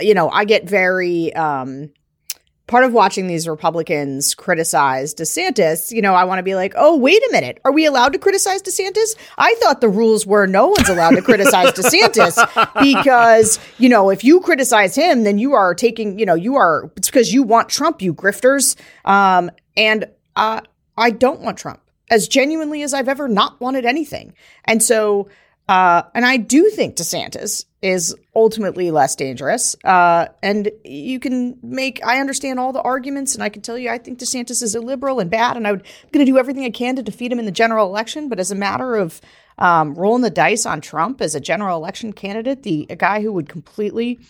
you 0.00 0.14
know, 0.14 0.30
I 0.30 0.44
get 0.44 0.68
very 0.68 1.32
um 1.34 1.90
part 2.68 2.84
of 2.84 2.92
watching 2.92 3.26
these 3.26 3.48
Republicans 3.48 4.34
criticize 4.34 5.14
DeSantis, 5.14 5.90
you 5.90 6.00
know, 6.00 6.14
I 6.14 6.24
want 6.24 6.38
to 6.38 6.42
be 6.42 6.54
like, 6.54 6.74
oh, 6.76 6.96
wait 6.96 7.20
a 7.20 7.28
minute. 7.32 7.58
Are 7.64 7.72
we 7.72 7.86
allowed 7.86 8.12
to 8.12 8.18
criticize 8.18 8.62
DeSantis? 8.62 9.16
I 9.36 9.56
thought 9.60 9.80
the 9.80 9.88
rules 9.88 10.26
were 10.26 10.46
no 10.46 10.68
one's 10.68 10.88
allowed 10.88 11.16
to 11.16 11.22
criticize 11.22 11.72
DeSantis 11.72 12.36
because, 12.80 13.58
you 13.78 13.88
know, 13.88 14.10
if 14.10 14.22
you 14.22 14.40
criticize 14.40 14.94
him, 14.94 15.24
then 15.24 15.38
you 15.38 15.54
are 15.54 15.74
taking, 15.74 16.18
you 16.18 16.26
know, 16.26 16.34
you 16.34 16.56
are, 16.56 16.92
it's 16.96 17.08
because 17.08 17.32
you 17.32 17.42
want 17.42 17.70
Trump, 17.70 18.02
you 18.02 18.14
grifters. 18.14 18.76
Um, 19.04 19.50
and 19.76 20.04
uh, 20.36 20.60
I 20.96 21.10
don't 21.10 21.40
want 21.40 21.58
Trump 21.58 21.80
as 22.10 22.28
genuinely 22.28 22.82
as 22.82 22.92
I've 22.92 23.08
ever 23.08 23.28
not 23.28 23.60
wanted 23.60 23.86
anything. 23.86 24.34
And 24.64 24.82
so, 24.82 25.28
uh, 25.68 26.02
and 26.14 26.24
I 26.24 26.38
do 26.38 26.70
think 26.70 26.96
DeSantis 26.96 27.66
is 27.82 28.16
ultimately 28.34 28.90
less 28.90 29.14
dangerous. 29.14 29.76
Uh, 29.84 30.26
and 30.42 30.70
you 30.84 31.20
can 31.20 31.58
make, 31.62 32.04
I 32.04 32.20
understand 32.20 32.58
all 32.58 32.72
the 32.72 32.80
arguments, 32.80 33.34
and 33.34 33.42
I 33.44 33.50
can 33.50 33.62
tell 33.62 33.76
you, 33.76 33.90
I 33.90 33.98
think 33.98 34.18
DeSantis 34.18 34.62
is 34.62 34.74
illiberal 34.74 35.20
and 35.20 35.30
bad, 35.30 35.56
and 35.56 35.68
I'm 35.68 35.82
going 36.10 36.24
to 36.24 36.30
do 36.30 36.38
everything 36.38 36.64
I 36.64 36.70
can 36.70 36.96
to 36.96 37.02
defeat 37.02 37.30
him 37.30 37.38
in 37.38 37.44
the 37.44 37.52
general 37.52 37.86
election. 37.86 38.28
But 38.28 38.40
as 38.40 38.50
a 38.50 38.54
matter 38.54 38.96
of 38.96 39.20
um, 39.58 39.94
rolling 39.94 40.22
the 40.22 40.30
dice 40.30 40.64
on 40.64 40.80
Trump 40.80 41.20
as 41.20 41.34
a 41.34 41.40
general 41.40 41.76
election 41.76 42.12
candidate, 42.12 42.62
the 42.62 42.86
a 42.88 42.96
guy 42.96 43.20
who 43.20 43.32
would 43.32 43.48
completely 43.48 44.20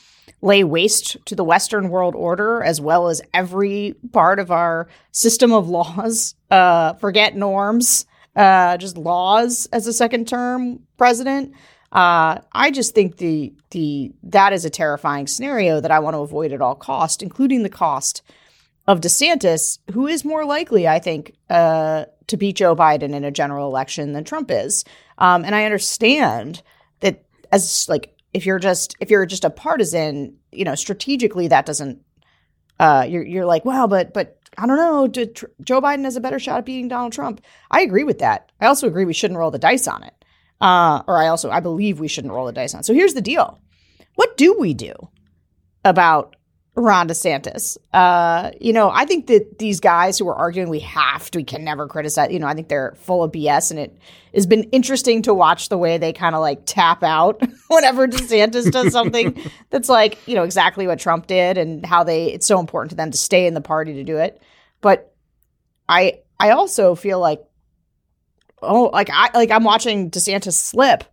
lay 0.43 0.65
waste 0.65 1.17
to 1.27 1.35
the 1.35 1.45
Western 1.45 1.89
world 1.89 2.15
order 2.15 2.63
as 2.63 2.81
well 2.81 3.09
as 3.09 3.23
every 3.33 3.95
part 4.13 4.39
of 4.39 4.51
our 4.51 4.89
system 5.13 5.53
of 5.53 5.69
laws, 5.69 6.35
uh, 6.51 6.95
forget 6.95 7.37
norms 7.37 8.07
uh, 8.39 8.77
just 8.77 8.97
laws 8.97 9.67
as 9.73 9.87
a 9.87 9.93
second 9.93 10.29
term 10.29 10.81
president. 10.97 11.55
Uh, 11.91 12.39
I 12.53 12.71
just 12.71 12.95
think 12.95 13.17
the 13.17 13.53
the 13.71 14.13
that 14.23 14.53
is 14.53 14.65
a 14.65 14.71
terrifying 14.71 15.27
scenario 15.27 15.81
that 15.81 15.91
I 15.91 15.99
want 15.99 16.15
to 16.15 16.21
avoid 16.21 16.53
at 16.53 16.63
all 16.63 16.77
cost, 16.77 17.23
including 17.23 17.63
the 17.63 17.69
cost 17.69 18.23
of 18.87 19.01
DeSantis, 19.01 19.79
who 19.93 20.07
is 20.07 20.25
more 20.25 20.45
likely, 20.45 20.87
I 20.87 20.99
think, 20.99 21.35
uh, 21.51 22.05
to 22.29 22.37
beat 22.37 22.57
Joe 22.57 22.77
Biden 22.77 23.15
in 23.15 23.25
a 23.25 23.31
general 23.31 23.67
election 23.67 24.13
than 24.13 24.25
Trump 24.25 24.51
is. 24.51 24.85
Um, 25.19 25.45
and 25.45 25.55
I 25.55 25.65
understand 25.65 26.63
that 27.01 27.25
as 27.51 27.89
like 27.89 28.15
if 28.33 28.47
you're 28.47 28.61
just 28.61 28.95
if 29.01 29.11
you're 29.11 29.27
just 29.27 29.45
a 29.45 29.51
partisan, 29.51 30.37
you 30.53 30.65
know, 30.65 30.77
strategically 30.77 31.49
that 31.49 31.67
doesn't. 31.67 32.03
Uh, 32.79 33.05
you're 33.09 33.25
you're 33.25 33.47
like, 33.47 33.65
well, 33.65 33.89
but 33.89 34.15
but 34.15 34.38
I 34.59 34.67
don't 34.67 34.77
know. 34.77 35.07
Joe 35.63 35.81
Biden 35.81 36.05
has 36.05 36.17
a 36.17 36.21
better 36.21 36.39
shot 36.39 36.59
at 36.59 36.67
beating 36.67 36.89
Donald 36.89 37.13
Trump. 37.13 37.41
I 37.71 37.81
agree 37.81 38.05
with 38.05 38.19
that. 38.19 38.51
I 38.61 38.67
also 38.67 38.87
agree 38.87 39.05
we 39.05 39.13
shouldn't 39.13 39.39
roll 39.39 39.53
the 39.53 39.59
dice 39.59 39.87
on 39.87 40.03
it. 40.03 40.15
Uh, 40.61 41.03
or 41.07 41.17
I 41.17 41.29
also 41.29 41.51
I 41.51 41.61
believe 41.61 42.01
we 42.01 42.09
shouldn't 42.09 42.35
roll 42.35 42.47
the 42.47 42.53
dice 42.53 42.75
on. 42.75 42.81
It. 42.81 42.85
So 42.85 42.93
here's 42.93 43.15
the 43.15 43.23
deal: 43.23 43.61
what 44.17 44.37
do 44.37 44.59
we 44.59 44.75
do 44.75 44.93
about 45.85 46.35
Ron 46.79 47.09
DeSantis. 47.09 47.77
Uh, 47.93 48.53
you 48.61 48.73
know, 48.73 48.91
I 48.91 49.05
think 49.05 49.27
that 49.27 49.59
these 49.59 49.81
guys 49.81 50.19
who 50.19 50.29
are 50.29 50.35
arguing 50.35 50.69
we 50.69 50.81
have 50.81 51.31
to, 51.33 51.39
we 51.39 51.45
can 51.45 51.65
never 51.65 51.89
criticize, 51.89 52.31
you 52.31 52.39
know, 52.39 52.47
I 52.47 52.55
think 52.55 52.69
they're 52.69 52.95
full 53.01 53.25
of 53.25 53.33
BS. 53.33 53.71
And 53.71 53.81
it 53.81 53.99
has 54.33 54.47
been 54.47 54.65
interesting 54.65 55.23
to 55.23 55.35
watch 55.35 55.69
the 55.69 55.79
way 55.79 55.99
they 55.99 56.13
kind 56.13 56.35
of 56.35 56.41
like 56.41 56.61
tap 56.67 57.03
out 57.03 57.43
whenever 57.69 58.07
DeSantis 58.07 58.71
does 58.71 58.93
something 58.93 59.37
that's 59.71 59.89
like, 59.89 60.19
you 60.29 60.37
know, 60.37 60.45
exactly 60.45 60.87
what 60.87 61.01
Trump 61.01 61.27
did 61.27 61.59
and 61.59 61.85
how 61.85 62.05
they, 62.05 62.33
it's 62.33 62.47
so 62.47 62.61
important 62.61 62.91
to 62.91 62.97
them 62.97 63.11
to 63.11 63.19
stay 63.19 63.47
in 63.47 63.55
the 63.55 63.61
party 63.61 63.95
to 63.95 64.05
do 64.05 64.17
it. 64.17 64.41
But 64.81 65.15
I, 65.89 66.21
I 66.39 66.51
also 66.51 66.95
feel 66.95 67.21
like, 67.21 67.41
oh, 68.63 68.85
like 68.93 69.11
I, 69.13 69.31
like 69.35 69.51
I'm 69.51 69.65
watching 69.65 70.11
DeSantis 70.11 70.55
slip 70.55 71.05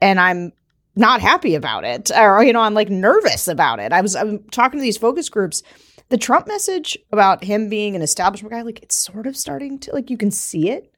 and 0.00 0.20
I'm 0.20 0.52
not 0.94 1.20
happy 1.20 1.54
about 1.54 1.84
it 1.84 2.10
or 2.14 2.44
you 2.44 2.52
know 2.52 2.60
i'm 2.60 2.74
like 2.74 2.90
nervous 2.90 3.48
about 3.48 3.80
it. 3.80 3.92
I 3.92 4.00
was 4.02 4.14
i'm 4.14 4.40
talking 4.50 4.78
to 4.78 4.82
these 4.82 4.98
focus 4.98 5.28
groups. 5.28 5.62
The 6.10 6.18
trump 6.18 6.46
message 6.46 6.98
about 7.10 7.42
him 7.42 7.70
being 7.70 7.96
an 7.96 8.02
establishment 8.02 8.52
guy 8.52 8.60
like 8.60 8.82
it's 8.82 8.96
sort 8.96 9.26
of 9.26 9.34
starting 9.34 9.78
to 9.80 9.92
like 9.94 10.10
you 10.10 10.18
can 10.18 10.30
see 10.30 10.68
it 10.68 10.92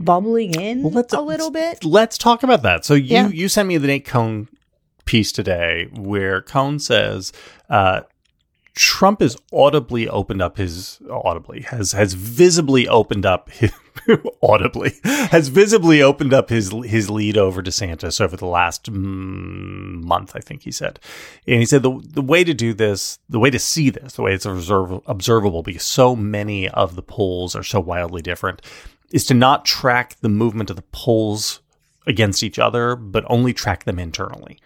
bubbling 0.00 0.54
in 0.54 0.82
well, 0.82 1.04
a 1.12 1.22
little 1.22 1.50
bit. 1.50 1.84
let's 1.84 2.18
talk 2.18 2.42
about 2.42 2.62
that. 2.62 2.84
So 2.84 2.94
you 2.94 3.14
yeah. 3.14 3.28
you 3.28 3.48
sent 3.48 3.68
me 3.68 3.76
the 3.76 3.86
nate 3.86 4.06
cohn 4.06 4.48
piece 5.04 5.32
today 5.32 5.88
where 5.92 6.42
cohn 6.42 6.78
says 6.78 7.32
uh, 7.68 8.02
Trump 8.74 9.20
has 9.20 9.36
audibly 9.52 10.08
opened 10.08 10.40
up 10.40 10.56
his 10.56 11.00
audibly 11.10 11.62
has 11.62 11.92
has 11.92 12.14
visibly 12.14 12.86
opened 12.86 13.26
up 13.26 13.50
his, 13.50 13.72
audibly 14.42 14.92
has 15.04 15.48
visibly 15.48 16.02
opened 16.02 16.32
up 16.32 16.48
his 16.48 16.72
his 16.84 17.10
lead 17.10 17.36
over 17.36 17.62
DeSantis 17.62 18.20
over 18.20 18.36
the 18.36 18.46
last 18.46 18.90
mm, 18.90 20.02
month. 20.02 20.32
I 20.34 20.40
think 20.40 20.62
he 20.62 20.72
said, 20.72 21.00
and 21.46 21.58
he 21.58 21.66
said 21.66 21.82
the 21.82 22.00
the 22.02 22.22
way 22.22 22.44
to 22.44 22.54
do 22.54 22.72
this, 22.72 23.18
the 23.28 23.40
way 23.40 23.50
to 23.50 23.58
see 23.58 23.90
this, 23.90 24.14
the 24.14 24.22
way 24.22 24.34
it's 24.34 24.46
observ- 24.46 25.02
observable, 25.06 25.62
because 25.62 25.82
so 25.82 26.14
many 26.14 26.68
of 26.68 26.96
the 26.96 27.02
polls 27.02 27.56
are 27.56 27.64
so 27.64 27.80
wildly 27.80 28.22
different, 28.22 28.62
is 29.12 29.24
to 29.26 29.34
not 29.34 29.64
track 29.64 30.16
the 30.20 30.28
movement 30.28 30.70
of 30.70 30.76
the 30.76 30.84
polls 30.92 31.60
against 32.06 32.42
each 32.42 32.58
other, 32.58 32.96
but 32.96 33.24
only 33.28 33.52
track 33.52 33.84
them 33.84 33.98
internally. 33.98 34.58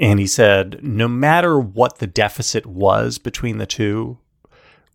And 0.00 0.18
he 0.18 0.26
said, 0.26 0.82
no 0.82 1.06
matter 1.06 1.58
what 1.58 1.98
the 1.98 2.06
deficit 2.06 2.66
was 2.66 3.18
between 3.18 3.58
the 3.58 3.66
two, 3.66 4.18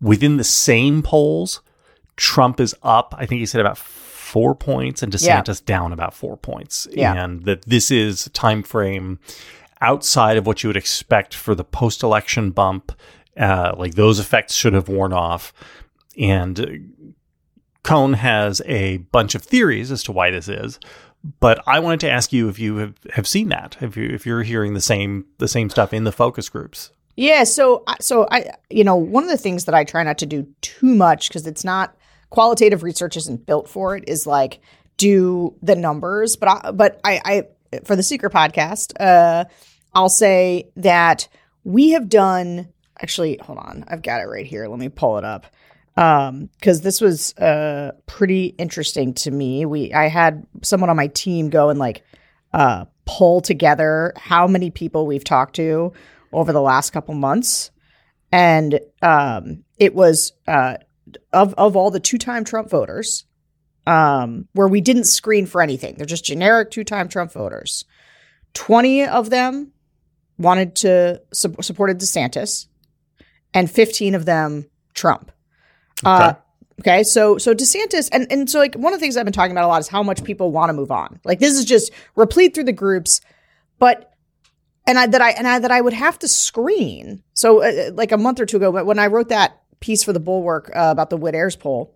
within 0.01 0.38
the 0.38 0.44
same 0.44 1.01
polls, 1.01 1.62
Trump 2.18 2.60
is 2.60 2.75
up. 2.84 3.15
I 3.18 3.25
think 3.25 3.39
he 3.39 3.46
said 3.46 3.62
about 3.62 3.77
four 3.77 4.53
points, 4.53 5.01
and 5.01 5.12
DeSantis 5.12 5.62
yeah. 5.62 5.65
down 5.65 5.94
about 5.94 6.13
four 6.13 6.36
points. 6.38 6.88
Yeah. 6.91 7.13
And 7.13 7.44
that 7.46 7.63
this 7.65 7.89
is 7.91 8.27
a 8.27 8.29
time 8.29 8.62
frame 8.62 9.20
outside 9.82 10.36
of 10.36 10.46
what 10.46 10.63
you 10.63 10.68
would 10.68 10.77
expect 10.77 11.34
for 11.34 11.56
the 11.56 11.63
post-election 11.63 12.51
bump. 12.51 12.91
Uh, 13.38 13.74
like 13.77 13.96
those 13.96 14.20
effects 14.20 14.53
should 14.53 14.74
have 14.74 14.89
worn 14.89 15.13
off. 15.13 15.53
And 16.18 17.15
Cohn 17.84 18.13
has 18.13 18.62
a 18.65 18.98
bunch 18.98 19.34
of 19.34 19.41
theories 19.41 19.91
as 19.91 20.03
to 20.03 20.12
why 20.12 20.29
this 20.29 20.50
is. 20.50 20.79
But 21.39 21.61
I 21.67 21.79
wanted 21.79 21.99
to 22.01 22.09
ask 22.09 22.31
you 22.31 22.47
if 22.47 22.59
you 22.59 22.77
have, 22.77 22.95
have 23.13 23.27
seen 23.27 23.49
that, 23.49 23.77
if 23.81 23.97
you 23.97 24.09
if 24.09 24.25
you're 24.25 24.43
hearing 24.43 24.73
the 24.73 24.81
same 24.81 25.25
the 25.38 25.47
same 25.47 25.69
stuff 25.69 25.93
in 25.93 26.05
the 26.05 26.11
focus 26.11 26.47
groups. 26.47 26.91
Yeah, 27.17 27.43
so 27.43 27.83
so 27.99 28.27
I 28.31 28.51
you 28.69 28.83
know 28.83 28.95
one 28.95 29.23
of 29.23 29.29
the 29.29 29.38
things 29.38 29.65
that 29.65 29.75
I 29.75 29.83
try 29.83 30.03
not 30.03 30.17
to 30.19 30.25
do 30.25 30.47
too 30.61 30.95
much 30.95 31.27
because 31.27 31.45
it's 31.45 31.65
not 31.65 31.95
qualitative 32.29 32.83
research 32.83 33.17
isn't 33.17 33.45
built 33.45 33.67
for 33.67 33.97
it 33.97 34.05
is 34.07 34.25
like 34.25 34.61
do 34.95 35.55
the 35.61 35.75
numbers, 35.75 36.35
but 36.35 36.49
I, 36.49 36.71
but 36.71 36.99
I, 37.03 37.21
I 37.25 37.79
for 37.83 37.95
the 37.95 38.03
Secret 38.03 38.31
podcast, 38.31 38.93
uh, 38.99 39.45
I'll 39.93 40.09
say 40.09 40.69
that 40.77 41.27
we 41.65 41.91
have 41.91 42.07
done 42.07 42.69
actually. 43.01 43.39
Hold 43.41 43.59
on, 43.59 43.83
I've 43.88 44.01
got 44.01 44.21
it 44.21 44.25
right 44.25 44.45
here. 44.45 44.67
Let 44.67 44.79
me 44.79 44.88
pull 44.88 45.17
it 45.17 45.25
up 45.25 45.47
because 45.96 46.29
um, 46.29 46.84
this 46.84 47.01
was 47.01 47.36
uh, 47.38 47.91
pretty 48.05 48.48
interesting 48.58 49.13
to 49.15 49.31
me. 49.31 49.65
We 49.65 49.93
I 49.93 50.08
had 50.08 50.46
someone 50.62 50.89
on 50.89 50.96
my 50.96 51.08
team 51.08 51.50
go 51.50 51.69
and 51.69 51.77
like 51.79 52.03
uh, 52.53 52.86
pull 53.05 53.41
together 53.41 54.13
how 54.15 54.48
many 54.48 54.72
people 54.72 55.05
we've 55.05 55.24
talked 55.24 55.55
to 55.58 55.93
over 56.31 56.53
the 56.53 56.62
last 56.62 56.91
couple 56.91 57.15
months, 57.15 57.72
and 58.31 58.79
um, 59.01 59.63
it 59.77 59.93
was 59.93 60.34
uh, 60.48 60.77
of 61.34 61.53
of 61.55 61.75
all 61.75 61.91
the 61.91 62.00
two 62.00 62.17
time 62.17 62.43
Trump 62.43 62.69
voters, 62.69 63.25
um, 63.86 64.48
where 64.53 64.67
we 64.67 64.81
didn't 64.81 65.05
screen 65.05 65.46
for 65.46 65.62
anything. 65.62 65.96
They're 65.96 66.05
just 66.05 66.25
generic 66.25 66.72
two 66.72 66.84
time 66.84 67.10
Trump 67.10 67.34
voters. 67.34 67.84
Twenty 68.53 69.05
of 69.05 69.29
them 69.29 69.74
wanted 70.38 70.75
to 70.77 71.22
su- 71.34 71.55
supported 71.62 72.00
DeSantis, 72.00 72.67
and 73.53 73.69
fifteen 73.69 74.15
of 74.15 74.25
them 74.25 74.69
Trump. 74.93 75.31
Okay. 76.06 76.24
Uh, 76.24 76.34
okay. 76.79 77.03
So 77.03 77.38
so 77.38 77.53
DeSantis 77.53 78.10
and 78.12 78.32
and 78.32 78.50
so 78.50 78.60
like 78.60 78.75
one 78.75 78.94
of 78.94 79.00
the 79.00 79.03
things 79.03 79.18
I've 79.18 79.25
been 79.25 79.34
talking 79.34 79.51
about 79.51 79.65
a 79.65 79.68
lot 79.68 79.82
is 79.82 79.88
how 79.88 80.03
much 80.03 80.24
people 80.24 80.51
want 80.51 80.70
to 80.70 80.74
move 80.74 80.91
on. 80.91 81.20
Like 81.24 81.39
this 81.39 81.53
is 81.53 81.65
just 81.65 81.91
replete 82.15 82.53
through 82.53 82.65
the 82.65 82.74
groups, 82.74 83.22
but 83.79 84.13
and 84.88 84.98
I 84.98 85.08
that 85.08 85.22
I 85.22 85.32
and 85.32 85.48
I 85.48 85.60
that 85.60 85.72
I 85.72 85.82
would 85.82 85.94
have 85.94 86.20
to 86.20 86.27
screen. 86.27 87.24
So 87.34 87.63
uh, 87.63 87.91
like 87.94 88.12
a 88.12 88.18
month 88.18 88.39
or 88.39 88.46
two 88.46 88.58
ago, 88.58 88.72
but 88.72 88.86
when 88.86 89.00
I 89.00 89.08
wrote 89.08 89.29
that 89.29 89.60
piece 89.79 90.03
for 90.03 90.13
the 90.13 90.20
Bulwark 90.20 90.72
uh, 90.75 90.89
about 90.91 91.10
the 91.10 91.18
Whit 91.18 91.36
Ayres 91.36 91.56
poll. 91.56 91.96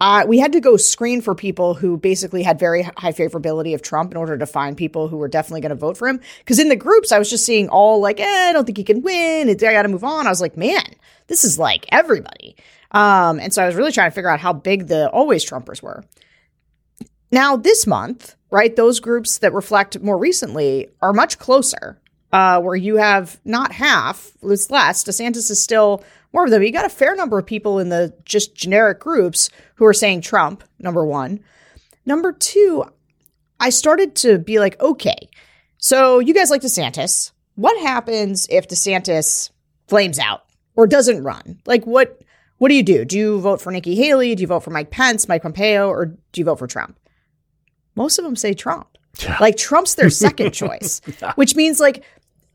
Uh, 0.00 0.24
we 0.26 0.38
had 0.38 0.52
to 0.52 0.60
go 0.60 0.76
screen 0.76 1.20
for 1.20 1.32
people 1.32 1.74
who 1.74 1.96
basically 1.96 2.42
had 2.42 2.58
very 2.58 2.82
high 2.82 3.12
favorability 3.12 3.72
of 3.72 3.82
Trump 3.82 4.10
in 4.10 4.16
order 4.16 4.36
to 4.36 4.46
find 4.46 4.76
people 4.76 5.06
who 5.06 5.16
were 5.16 5.28
definitely 5.28 5.60
going 5.60 5.70
to 5.70 5.76
vote 5.76 5.96
for 5.96 6.08
him. 6.08 6.20
Because 6.38 6.58
in 6.58 6.68
the 6.68 6.74
groups, 6.74 7.12
I 7.12 7.20
was 7.20 7.30
just 7.30 7.46
seeing 7.46 7.68
all 7.68 8.00
like, 8.00 8.18
eh, 8.18 8.48
I 8.48 8.52
don't 8.52 8.64
think 8.64 8.78
he 8.78 8.84
can 8.84 9.02
win. 9.02 9.48
I 9.48 9.54
got 9.54 9.82
to 9.82 9.88
move 9.88 10.02
on. 10.02 10.26
I 10.26 10.30
was 10.30 10.40
like, 10.40 10.56
man, 10.56 10.84
this 11.28 11.44
is 11.44 11.56
like 11.56 11.86
everybody. 11.92 12.56
Um, 12.92 13.40
and 13.40 13.52
so 13.52 13.62
I 13.62 13.66
was 13.66 13.74
really 13.74 13.92
trying 13.92 14.10
to 14.10 14.14
figure 14.14 14.30
out 14.30 14.40
how 14.40 14.52
big 14.52 14.86
the 14.86 15.10
always 15.10 15.44
Trumpers 15.44 15.82
were. 15.82 16.04
Now, 17.30 17.56
this 17.56 17.86
month, 17.86 18.36
right, 18.50 18.76
those 18.76 19.00
groups 19.00 19.38
that 19.38 19.54
reflect 19.54 20.00
more 20.00 20.18
recently 20.18 20.90
are 21.00 21.14
much 21.14 21.38
closer, 21.38 21.98
uh, 22.32 22.60
where 22.60 22.76
you 22.76 22.96
have 22.96 23.40
not 23.44 23.72
half, 23.72 24.32
it's 24.42 24.70
less. 24.70 25.04
DeSantis 25.04 25.50
is 25.50 25.62
still 25.62 26.04
more 26.34 26.44
of 26.44 26.50
them. 26.50 26.62
You 26.62 26.70
got 26.70 26.84
a 26.84 26.90
fair 26.90 27.16
number 27.16 27.38
of 27.38 27.46
people 27.46 27.78
in 27.78 27.88
the 27.88 28.14
just 28.24 28.54
generic 28.54 29.00
groups 29.00 29.50
who 29.76 29.86
are 29.86 29.94
saying 29.94 30.20
Trump, 30.20 30.62
number 30.78 31.04
one. 31.06 31.40
Number 32.04 32.32
two, 32.32 32.84
I 33.58 33.70
started 33.70 34.14
to 34.16 34.38
be 34.38 34.58
like, 34.58 34.80
okay, 34.80 35.30
so 35.78 36.18
you 36.18 36.34
guys 36.34 36.50
like 36.50 36.62
DeSantis. 36.62 37.32
What 37.54 37.80
happens 37.80 38.46
if 38.50 38.68
DeSantis 38.68 39.50
flames 39.88 40.18
out 40.18 40.44
or 40.74 40.86
doesn't 40.86 41.22
run? 41.22 41.60
Like, 41.66 41.84
what 41.86 42.22
what 42.62 42.68
do 42.68 42.76
you 42.76 42.84
do? 42.84 43.04
Do 43.04 43.18
you 43.18 43.40
vote 43.40 43.60
for 43.60 43.72
Nikki 43.72 43.96
Haley? 43.96 44.36
Do 44.36 44.40
you 44.42 44.46
vote 44.46 44.60
for 44.60 44.70
Mike 44.70 44.92
Pence, 44.92 45.26
Mike 45.26 45.42
Pompeo, 45.42 45.88
or 45.88 46.06
do 46.06 46.40
you 46.40 46.44
vote 46.44 46.60
for 46.60 46.68
Trump? 46.68 46.96
Most 47.96 48.20
of 48.20 48.24
them 48.24 48.36
say 48.36 48.54
Trump. 48.54 48.86
Yeah. 49.18 49.36
Like 49.40 49.56
Trump's 49.56 49.96
their 49.96 50.10
second 50.10 50.52
choice, 50.52 51.00
yeah. 51.20 51.32
which 51.34 51.56
means 51.56 51.80
like 51.80 52.04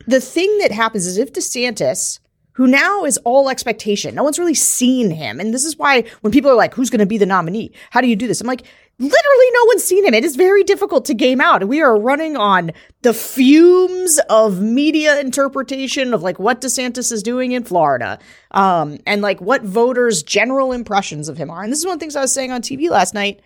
the 0.06 0.18
thing 0.18 0.56
that 0.60 0.72
happens 0.72 1.06
is 1.06 1.18
if 1.18 1.34
DeSantis, 1.34 2.20
who 2.58 2.66
now 2.66 3.04
is 3.04 3.18
all 3.18 3.48
expectation, 3.48 4.16
no 4.16 4.24
one's 4.24 4.36
really 4.36 4.52
seen 4.52 5.12
him. 5.12 5.38
And 5.38 5.54
this 5.54 5.64
is 5.64 5.78
why 5.78 6.02
when 6.22 6.32
people 6.32 6.50
are 6.50 6.56
like, 6.56 6.74
who's 6.74 6.90
going 6.90 6.98
to 6.98 7.06
be 7.06 7.16
the 7.16 7.24
nominee? 7.24 7.70
How 7.90 8.00
do 8.00 8.08
you 8.08 8.16
do 8.16 8.26
this? 8.26 8.40
I'm 8.40 8.48
like, 8.48 8.66
literally 8.98 9.50
no 9.52 9.64
one's 9.66 9.84
seen 9.84 10.04
him. 10.04 10.12
It 10.12 10.24
is 10.24 10.34
very 10.34 10.64
difficult 10.64 11.04
to 11.04 11.14
game 11.14 11.40
out. 11.40 11.68
We 11.68 11.80
are 11.82 11.96
running 11.96 12.36
on 12.36 12.72
the 13.02 13.14
fumes 13.14 14.18
of 14.28 14.60
media 14.60 15.20
interpretation 15.20 16.12
of 16.12 16.24
like 16.24 16.40
what 16.40 16.60
DeSantis 16.60 17.12
is 17.12 17.22
doing 17.22 17.52
in 17.52 17.62
Florida, 17.62 18.18
um, 18.50 18.98
and 19.06 19.22
like 19.22 19.40
what 19.40 19.62
voters' 19.62 20.24
general 20.24 20.72
impressions 20.72 21.28
of 21.28 21.38
him 21.38 21.50
are. 21.50 21.62
And 21.62 21.70
this 21.70 21.78
is 21.78 21.86
one 21.86 21.94
of 21.94 22.00
the 22.00 22.02
things 22.02 22.16
I 22.16 22.22
was 22.22 22.34
saying 22.34 22.50
on 22.50 22.60
TV 22.60 22.90
last 22.90 23.14
night 23.14 23.40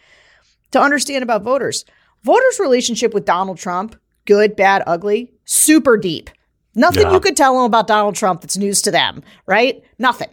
to 0.71 0.81
understand 0.81 1.23
about 1.23 1.43
voters. 1.43 1.85
Voters' 2.23 2.59
relationship 2.59 3.13
with 3.13 3.27
Donald 3.27 3.59
Trump, 3.59 3.95
good, 4.25 4.57
bad, 4.57 4.83
ugly, 4.87 5.35
super 5.45 5.99
deep. 5.99 6.31
Nothing 6.75 7.03
yeah. 7.03 7.13
you 7.13 7.21
could 7.21 7.37
tell 7.37 7.55
them 7.55 7.65
about 7.65 7.87
Donald 7.87 8.15
Trump 8.15 8.41
that's 8.41 8.57
news 8.57 8.83
to 8.83 8.91
them, 8.91 9.23
right? 9.47 9.83
Nothing. 9.99 10.31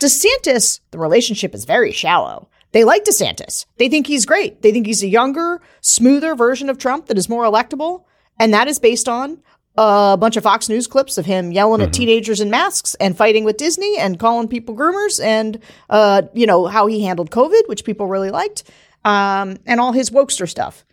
DeSantis, 0.00 0.80
the 0.90 0.98
relationship 0.98 1.54
is 1.54 1.64
very 1.64 1.92
shallow. 1.92 2.48
They 2.72 2.84
like 2.84 3.04
DeSantis. 3.04 3.66
They 3.76 3.88
think 3.88 4.06
he's 4.06 4.26
great. 4.26 4.62
They 4.62 4.72
think 4.72 4.86
he's 4.86 5.02
a 5.02 5.08
younger, 5.08 5.60
smoother 5.80 6.34
version 6.34 6.70
of 6.70 6.78
Trump 6.78 7.06
that 7.06 7.18
is 7.18 7.28
more 7.28 7.44
electable. 7.44 8.04
And 8.40 8.52
that 8.54 8.66
is 8.66 8.78
based 8.78 9.08
on 9.08 9.42
a 9.76 10.16
bunch 10.18 10.36
of 10.36 10.42
Fox 10.42 10.68
News 10.68 10.86
clips 10.86 11.18
of 11.18 11.26
him 11.26 11.52
yelling 11.52 11.80
mm-hmm. 11.80 11.88
at 11.88 11.92
teenagers 11.92 12.40
in 12.40 12.50
masks 12.50 12.94
and 12.96 13.16
fighting 13.16 13.44
with 13.44 13.58
Disney 13.58 13.96
and 13.98 14.18
calling 14.18 14.48
people 14.48 14.74
groomers 14.74 15.22
and, 15.22 15.58
uh, 15.90 16.22
you 16.34 16.46
know, 16.46 16.66
how 16.66 16.86
he 16.86 17.04
handled 17.04 17.30
COVID, 17.30 17.68
which 17.68 17.84
people 17.84 18.06
really 18.06 18.30
liked, 18.30 18.64
um, 19.04 19.58
and 19.66 19.80
all 19.80 19.92
his 19.92 20.10
wokester 20.10 20.48
stuff. 20.48 20.84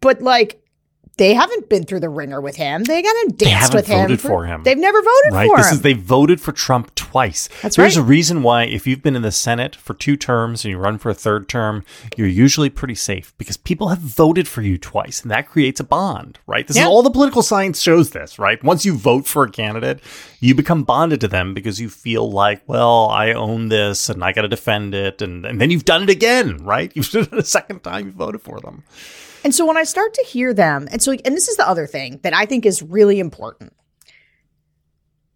But 0.00 0.22
like, 0.22 0.63
they 1.16 1.34
haven't 1.34 1.68
been 1.68 1.84
through 1.84 2.00
the 2.00 2.08
ringer 2.08 2.40
with 2.40 2.56
him. 2.56 2.84
They 2.84 3.00
got 3.02 3.12
to 3.12 3.34
dance 3.36 3.72
with 3.72 3.86
him. 3.86 4.00
Voted 4.02 4.20
for, 4.20 4.28
for 4.28 4.46
him. 4.46 4.62
They've 4.64 4.76
never 4.78 4.98
voted 5.00 5.32
right? 5.32 5.48
for 5.48 5.56
this 5.58 5.70
him. 5.70 5.74
Is, 5.76 5.82
they 5.82 5.92
voted 5.92 6.40
for 6.40 6.52
Trump 6.52 6.94
twice. 6.94 7.48
That's 7.62 7.76
There's 7.76 7.96
right. 7.96 8.02
a 8.02 8.04
reason 8.06 8.42
why 8.42 8.64
if 8.64 8.86
you've 8.86 9.02
been 9.02 9.14
in 9.14 9.22
the 9.22 9.30
Senate 9.32 9.76
for 9.76 9.94
two 9.94 10.16
terms 10.16 10.64
and 10.64 10.72
you 10.72 10.78
run 10.78 10.98
for 10.98 11.10
a 11.10 11.14
third 11.14 11.48
term, 11.48 11.84
you're 12.16 12.26
usually 12.26 12.68
pretty 12.70 12.96
safe 12.96 13.32
because 13.38 13.56
people 13.56 13.88
have 13.88 13.98
voted 13.98 14.48
for 14.48 14.62
you 14.62 14.76
twice 14.76 15.22
and 15.22 15.30
that 15.30 15.48
creates 15.48 15.78
a 15.80 15.84
bond, 15.84 16.38
right? 16.46 16.66
This 16.66 16.76
Yeah. 16.76 16.84
is 16.84 16.88
all 16.88 17.02
the 17.02 17.10
political 17.10 17.42
science 17.42 17.80
shows 17.80 18.10
this, 18.10 18.38
right? 18.38 18.62
Once 18.64 18.84
you 18.84 18.94
vote 18.96 19.26
for 19.26 19.44
a 19.44 19.50
candidate, 19.50 20.00
you 20.40 20.54
become 20.54 20.82
bonded 20.82 21.20
to 21.20 21.28
them 21.28 21.54
because 21.54 21.80
you 21.80 21.88
feel 21.88 22.30
like, 22.30 22.60
well, 22.66 23.08
I 23.08 23.32
own 23.32 23.68
this 23.68 24.08
and 24.08 24.24
I 24.24 24.32
got 24.32 24.42
to 24.42 24.48
defend 24.48 24.94
it. 24.94 25.22
And, 25.22 25.46
and 25.46 25.60
then 25.60 25.70
you've 25.70 25.84
done 25.84 26.02
it 26.02 26.10
again, 26.10 26.56
right? 26.58 26.92
You've 26.96 27.10
done 27.10 27.28
it 27.30 27.32
a 27.34 27.44
second 27.44 27.80
time 27.84 28.06
you 28.06 28.12
voted 28.12 28.42
for 28.42 28.60
them. 28.60 28.82
And 29.44 29.54
so 29.54 29.66
when 29.66 29.76
I 29.76 29.84
start 29.84 30.14
to 30.14 30.24
hear 30.24 30.54
them, 30.54 30.88
and 30.90 31.02
so, 31.02 31.12
and 31.12 31.36
this 31.36 31.48
is 31.48 31.58
the 31.58 31.68
other 31.68 31.86
thing 31.86 32.18
that 32.22 32.34
I 32.34 32.46
think 32.46 32.64
is 32.64 32.82
really 32.82 33.20
important 33.20 33.74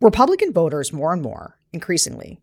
Republican 0.00 0.52
voters, 0.52 0.92
more 0.92 1.12
and 1.12 1.22
more, 1.22 1.58
increasingly, 1.72 2.40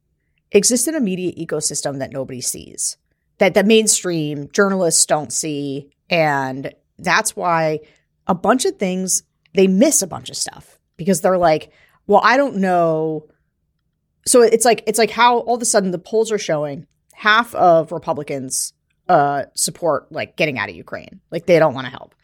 exist 0.51 0.87
in 0.87 0.95
a 0.95 0.99
media 0.99 1.31
ecosystem 1.33 1.99
that 1.99 2.11
nobody 2.11 2.41
sees, 2.41 2.97
that 3.37 3.53
the 3.53 3.63
mainstream 3.63 4.49
journalists 4.51 5.05
don't 5.05 5.31
see. 5.31 5.89
And 6.09 6.73
that's 6.99 7.35
why 7.35 7.79
a 8.27 8.35
bunch 8.35 8.65
of 8.65 8.77
things, 8.77 9.23
they 9.53 9.67
miss 9.67 10.01
a 10.01 10.07
bunch 10.07 10.29
of 10.29 10.35
stuff 10.35 10.79
because 10.97 11.21
they're 11.21 11.37
like, 11.37 11.71
well, 12.07 12.21
I 12.23 12.37
don't 12.37 12.57
know. 12.57 13.27
So 14.27 14.41
it's 14.41 14.65
like, 14.65 14.83
it's 14.85 14.99
like 14.99 15.11
how 15.11 15.39
all 15.39 15.55
of 15.55 15.61
a 15.61 15.65
sudden 15.65 15.91
the 15.91 15.97
polls 15.97 16.31
are 16.31 16.37
showing 16.37 16.87
half 17.13 17.55
of 17.55 17.91
Republicans 17.91 18.73
uh, 19.07 19.43
support 19.53 20.11
like 20.11 20.35
getting 20.35 20.57
out 20.57 20.69
of 20.69 20.75
Ukraine. 20.75 21.21
Like 21.31 21.45
they 21.45 21.59
don't 21.59 21.73
want 21.73 21.85
to 21.85 21.91
help. 21.91 22.15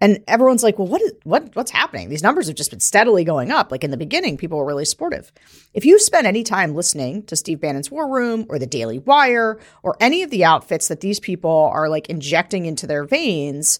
And 0.00 0.22
everyone's 0.28 0.62
like, 0.62 0.78
well, 0.78 0.88
what 0.88 1.00
is 1.00 1.12
what 1.22 1.54
what's 1.56 1.70
happening? 1.70 2.08
These 2.10 2.22
numbers 2.22 2.48
have 2.48 2.56
just 2.56 2.70
been 2.70 2.80
steadily 2.80 3.24
going 3.24 3.50
up. 3.50 3.70
Like 3.70 3.84
in 3.84 3.90
the 3.90 3.96
beginning, 3.96 4.36
people 4.36 4.58
were 4.58 4.66
really 4.66 4.84
supportive. 4.84 5.32
If 5.72 5.86
you 5.86 5.98
spend 5.98 6.26
any 6.26 6.42
time 6.42 6.74
listening 6.74 7.22
to 7.24 7.36
Steve 7.36 7.60
Bannon's 7.60 7.90
War 7.90 8.12
Room 8.12 8.44
or 8.50 8.58
the 8.58 8.66
Daily 8.66 8.98
Wire 8.98 9.58
or 9.82 9.96
any 10.00 10.22
of 10.22 10.30
the 10.30 10.44
outfits 10.44 10.88
that 10.88 11.00
these 11.00 11.20
people 11.20 11.70
are 11.72 11.88
like 11.88 12.10
injecting 12.10 12.66
into 12.66 12.86
their 12.86 13.04
veins, 13.04 13.78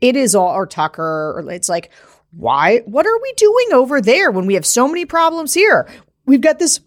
it 0.00 0.16
is 0.16 0.34
all 0.34 0.54
or 0.54 0.66
Tucker, 0.66 1.34
or 1.36 1.50
it's 1.50 1.68
like, 1.68 1.90
why 2.30 2.78
what 2.86 3.06
are 3.06 3.20
we 3.20 3.32
doing 3.34 3.66
over 3.72 4.00
there 4.00 4.30
when 4.30 4.46
we 4.46 4.54
have 4.54 4.66
so 4.66 4.88
many 4.88 5.04
problems 5.04 5.52
here? 5.52 5.88
We've 6.24 6.40
got 6.40 6.58
this 6.58 6.80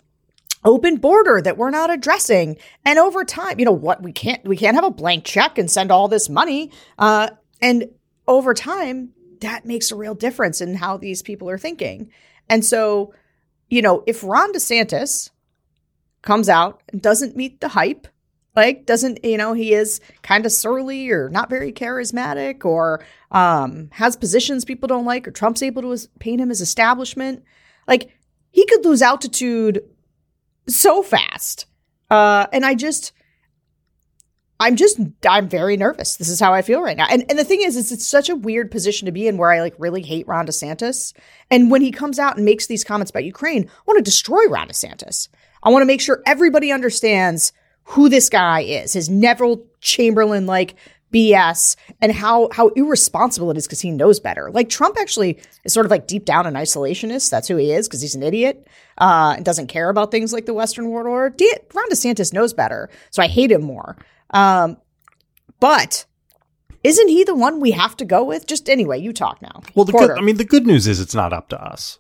open 0.64 0.98
border 0.98 1.42
that 1.42 1.58
we're 1.58 1.70
not 1.70 1.90
addressing. 1.90 2.58
And 2.86 3.00
over 3.00 3.24
time 3.24 3.60
you 3.60 3.66
know 3.66 3.72
what? 3.72 4.04
We 4.04 4.12
can't 4.12 4.44
we 4.46 4.58
can't 4.58 4.76
have 4.76 4.84
a 4.84 4.92
blank 4.92 5.26
check 5.26 5.58
and 5.58 5.70
send 5.70 5.92
all 5.92 6.08
this 6.08 6.30
money. 6.30 6.72
Uh 6.98 7.30
and 7.62 7.90
over 8.28 8.54
time 8.54 9.12
that 9.42 9.66
makes 9.66 9.92
a 9.92 9.96
real 9.96 10.16
difference 10.16 10.62
in 10.62 10.76
how 10.76 10.98
these 10.98 11.22
people 11.22 11.50
are 11.50 11.58
thinking. 11.58 12.12
And 12.50 12.66
so 12.66 13.14
you 13.70 13.82
know 13.82 14.04
if 14.08 14.24
ron 14.24 14.54
desantis 14.54 15.30
comes 16.22 16.50
out 16.50 16.82
and 16.92 17.02
doesn't 17.02 17.36
meet 17.36 17.62
the 17.62 17.70
hype 17.70 18.08
like 18.56 18.86
doesn't 18.86 19.24
you 19.24 19.38
know 19.38 19.54
he 19.54 19.74
is 19.74 20.02
kind 20.22 20.46
of 20.46 20.52
surly 20.52 21.10
or 21.10 21.30
not 21.30 21.50
very 21.50 21.72
charismatic 21.72 22.66
or 22.66 23.04
um 23.32 23.90
has 23.94 24.16
positions 24.16 24.66
people 24.66 24.88
don't 24.88 25.06
like 25.06 25.28
or 25.28 25.32
trump's 25.32 25.64
able 25.64 25.82
to 25.82 26.08
paint 26.20 26.42
him 26.42 26.52
as 26.52 26.62
establishment 26.62 27.44
like 27.88 28.12
he 28.52 28.66
could 28.66 28.84
lose 28.84 29.02
altitude 29.02 29.82
so 30.70 31.04
fast. 31.04 31.66
Uh, 32.10 32.48
and 32.52 32.66
I 32.66 32.76
just, 32.76 33.12
I'm 34.60 34.76
just, 34.76 35.00
I'm 35.28 35.48
very 35.48 35.78
nervous. 35.78 36.18
This 36.18 36.30
is 36.30 36.40
how 36.40 36.54
I 36.54 36.62
feel 36.62 36.82
right 36.82 36.98
now. 36.98 37.08
And 37.10 37.24
and 37.30 37.40
the 37.40 37.44
thing 37.44 37.62
is, 37.62 37.78
is 37.78 37.92
it's 37.92 38.06
such 38.06 38.30
a 38.30 38.36
weird 38.36 38.72
position 38.72 39.06
to 39.06 39.12
be 39.12 39.28
in 39.28 39.38
where 39.38 39.52
I 39.52 39.62
like 39.62 39.76
really 39.78 40.02
hate 40.02 40.28
Ron 40.28 40.48
DeSantis. 40.48 41.14
And 41.50 41.72
when 41.72 41.82
he 41.82 41.92
comes 41.92 42.20
out 42.20 42.36
and 42.36 42.46
makes 42.46 42.68
these 42.68 42.84
comments 42.84 43.10
about 43.10 43.24
Ukraine, 43.24 43.70
I 43.70 43.82
want 43.86 43.98
to 43.98 44.04
destroy 44.04 44.44
Ron 44.50 44.68
DeSantis. 44.68 45.30
I 45.64 45.70
want 45.70 45.82
to 45.82 45.88
make 45.88 46.02
sure 46.02 46.24
everybody 46.26 46.72
understands 46.72 47.54
who 47.84 48.10
this 48.10 48.30
guy 48.30 48.62
is, 48.62 48.94
his 48.94 49.10
Neville 49.10 49.66
Chamberlain 49.82 50.46
like 50.46 50.76
BS 51.14 51.76
and 52.02 52.12
how 52.12 52.50
how 52.52 52.70
irresponsible 52.70 53.50
it 53.52 53.58
is 53.58 53.66
because 53.66 53.82
he 53.82 53.92
knows 53.92 54.20
better. 54.20 54.52
Like 54.52 54.70
Trump 54.70 54.98
actually 55.00 55.40
is 55.64 55.74
sort 55.74 55.86
of 55.86 55.92
like 55.92 56.08
deep 56.08 56.26
down 56.26 56.46
an 56.46 56.54
isolationist. 56.54 57.30
That's 57.30 57.48
who 57.48 57.58
he 57.58 57.72
is 57.72 57.88
because 57.88 58.02
he's 58.02 58.16
an 58.16 58.24
idiot 58.24 58.68
uh, 58.98 59.34
and 59.36 59.46
doesn't 59.46 59.68
care 59.68 59.90
about 59.90 60.12
things 60.12 60.34
like 60.34 60.46
the 60.46 60.54
Western 60.54 60.90
world 60.90 61.08
order. 61.08 61.36
De- 61.36 61.60
Ron 61.74 61.90
DeSantis 61.90 62.34
knows 62.34 62.54
better, 62.54 62.90
so 63.10 63.24
I 63.24 63.28
hate 63.28 63.52
him 63.52 63.62
more. 63.64 63.98
Um, 64.32 64.78
but 65.60 66.06
isn't 66.84 67.08
he 67.10 67.24
the 67.24 67.36
one 67.36 67.60
we 67.60 67.72
have 67.72 67.98
to 67.98 68.06
go 68.06 68.24
with? 68.24 68.48
Just 68.48 68.70
anyway, 68.70 69.00
you 69.00 69.12
talk 69.12 69.42
now. 69.42 69.62
Well, 69.76 69.86
the 69.86 69.92
Porter. 69.92 70.14
good, 70.14 70.20
I 70.20 70.22
mean, 70.22 70.38
the 70.38 70.46
good 70.46 70.66
news 70.66 70.88
is 70.88 71.00
it's 71.02 71.16
not 71.16 71.34
up 71.34 71.50
to 71.50 71.62
us. 71.62 72.00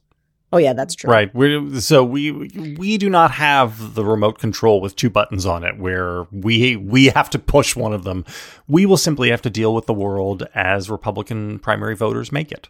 Oh 0.51 0.57
yeah, 0.57 0.73
that's 0.73 0.95
true. 0.95 1.09
Right. 1.09 1.33
we 1.33 1.79
so 1.79 2.03
we 2.03 2.31
we 2.31 2.97
do 2.97 3.09
not 3.09 3.31
have 3.31 3.95
the 3.95 4.05
remote 4.05 4.39
control 4.39 4.81
with 4.81 4.95
two 4.95 5.09
buttons 5.09 5.45
on 5.45 5.63
it 5.63 5.77
where 5.77 6.23
we 6.31 6.75
we 6.75 7.05
have 7.07 7.29
to 7.31 7.39
push 7.39 7.75
one 7.75 7.93
of 7.93 8.03
them. 8.03 8.25
We 8.67 8.85
will 8.85 8.97
simply 8.97 9.29
have 9.29 9.41
to 9.43 9.49
deal 9.49 9.73
with 9.73 9.85
the 9.85 9.93
world 9.93 10.43
as 10.53 10.89
Republican 10.89 11.59
primary 11.59 11.95
voters 11.95 12.31
make 12.31 12.51
it. 12.51 12.69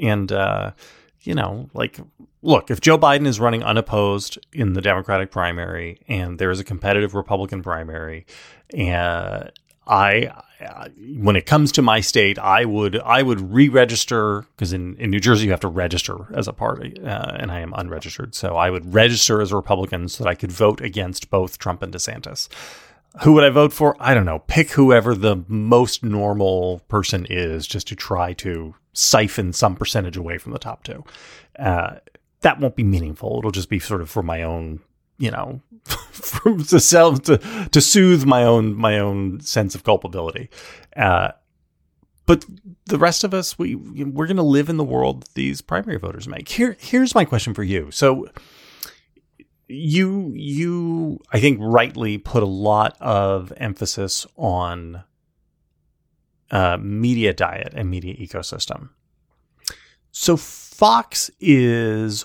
And 0.00 0.30
uh, 0.32 0.72
you 1.22 1.34
know, 1.34 1.68
like 1.74 2.00
look, 2.42 2.70
if 2.70 2.80
Joe 2.80 2.98
Biden 2.98 3.26
is 3.26 3.40
running 3.40 3.62
unopposed 3.62 4.38
in 4.52 4.74
the 4.74 4.80
Democratic 4.80 5.30
primary 5.30 6.00
and 6.08 6.38
there 6.38 6.50
is 6.50 6.60
a 6.60 6.64
competitive 6.64 7.14
Republican 7.14 7.62
primary, 7.62 8.26
and 8.74 9.50
I, 9.88 10.26
uh, 10.60 10.88
when 11.16 11.34
it 11.34 11.46
comes 11.46 11.72
to 11.72 11.82
my 11.82 12.00
state, 12.00 12.38
I 12.38 12.64
would 12.64 13.00
I 13.00 13.22
would 13.22 13.52
re-register 13.52 14.44
because 14.54 14.72
in, 14.72 14.96
in 14.96 15.10
New 15.10 15.20
Jersey 15.20 15.46
you 15.46 15.50
have 15.50 15.60
to 15.60 15.68
register 15.68 16.16
as 16.34 16.46
a 16.46 16.52
party, 16.52 17.00
uh, 17.02 17.36
and 17.36 17.50
I 17.50 17.60
am 17.60 17.72
unregistered, 17.74 18.34
so 18.34 18.56
I 18.56 18.70
would 18.70 18.92
register 18.92 19.40
as 19.40 19.50
a 19.50 19.56
Republican 19.56 20.08
so 20.08 20.24
that 20.24 20.30
I 20.30 20.34
could 20.34 20.52
vote 20.52 20.80
against 20.80 21.30
both 21.30 21.58
Trump 21.58 21.82
and 21.82 21.92
DeSantis. 21.92 22.48
Who 23.22 23.32
would 23.32 23.44
I 23.44 23.50
vote 23.50 23.72
for? 23.72 23.96
I 23.98 24.12
don't 24.12 24.26
know. 24.26 24.40
Pick 24.40 24.72
whoever 24.72 25.14
the 25.14 25.42
most 25.48 26.04
normal 26.04 26.80
person 26.88 27.26
is, 27.30 27.66
just 27.66 27.88
to 27.88 27.96
try 27.96 28.34
to 28.34 28.74
siphon 28.92 29.52
some 29.52 29.76
percentage 29.76 30.16
away 30.16 30.38
from 30.38 30.52
the 30.52 30.58
top 30.58 30.84
two. 30.84 31.04
Uh, 31.58 31.96
that 32.42 32.60
won't 32.60 32.76
be 32.76 32.84
meaningful. 32.84 33.38
It'll 33.38 33.50
just 33.50 33.70
be 33.70 33.78
sort 33.78 34.02
of 34.02 34.10
for 34.10 34.22
my 34.22 34.42
own, 34.42 34.80
you 35.18 35.30
know, 35.30 35.60
to 36.68 36.80
self 36.80 37.22
to 37.22 37.38
to 37.70 37.80
soothe 37.80 38.24
my 38.24 38.44
own 38.44 38.74
my 38.74 38.98
own 38.98 39.40
sense 39.40 39.74
of 39.74 39.84
culpability. 39.84 40.50
Uh, 40.96 41.32
but 42.26 42.44
the 42.86 42.98
rest 42.98 43.24
of 43.24 43.32
us, 43.32 43.58
we 43.58 43.74
we're 43.74 44.26
going 44.26 44.36
to 44.36 44.42
live 44.42 44.68
in 44.68 44.76
the 44.76 44.84
world 44.84 45.28
these 45.34 45.60
primary 45.60 45.98
voters 45.98 46.28
make. 46.28 46.48
Here, 46.48 46.76
here's 46.78 47.14
my 47.14 47.24
question 47.24 47.54
for 47.54 47.62
you. 47.62 47.90
So, 47.90 48.28
you 49.66 50.32
you 50.34 51.20
I 51.32 51.40
think 51.40 51.58
rightly 51.60 52.18
put 52.18 52.42
a 52.42 52.46
lot 52.46 52.96
of 53.00 53.52
emphasis 53.56 54.26
on 54.36 55.04
uh, 56.50 56.78
media 56.80 57.32
diet 57.32 57.72
and 57.74 57.90
media 57.90 58.14
ecosystem. 58.14 58.90
So 60.10 60.36
Fox 60.36 61.30
is 61.40 62.24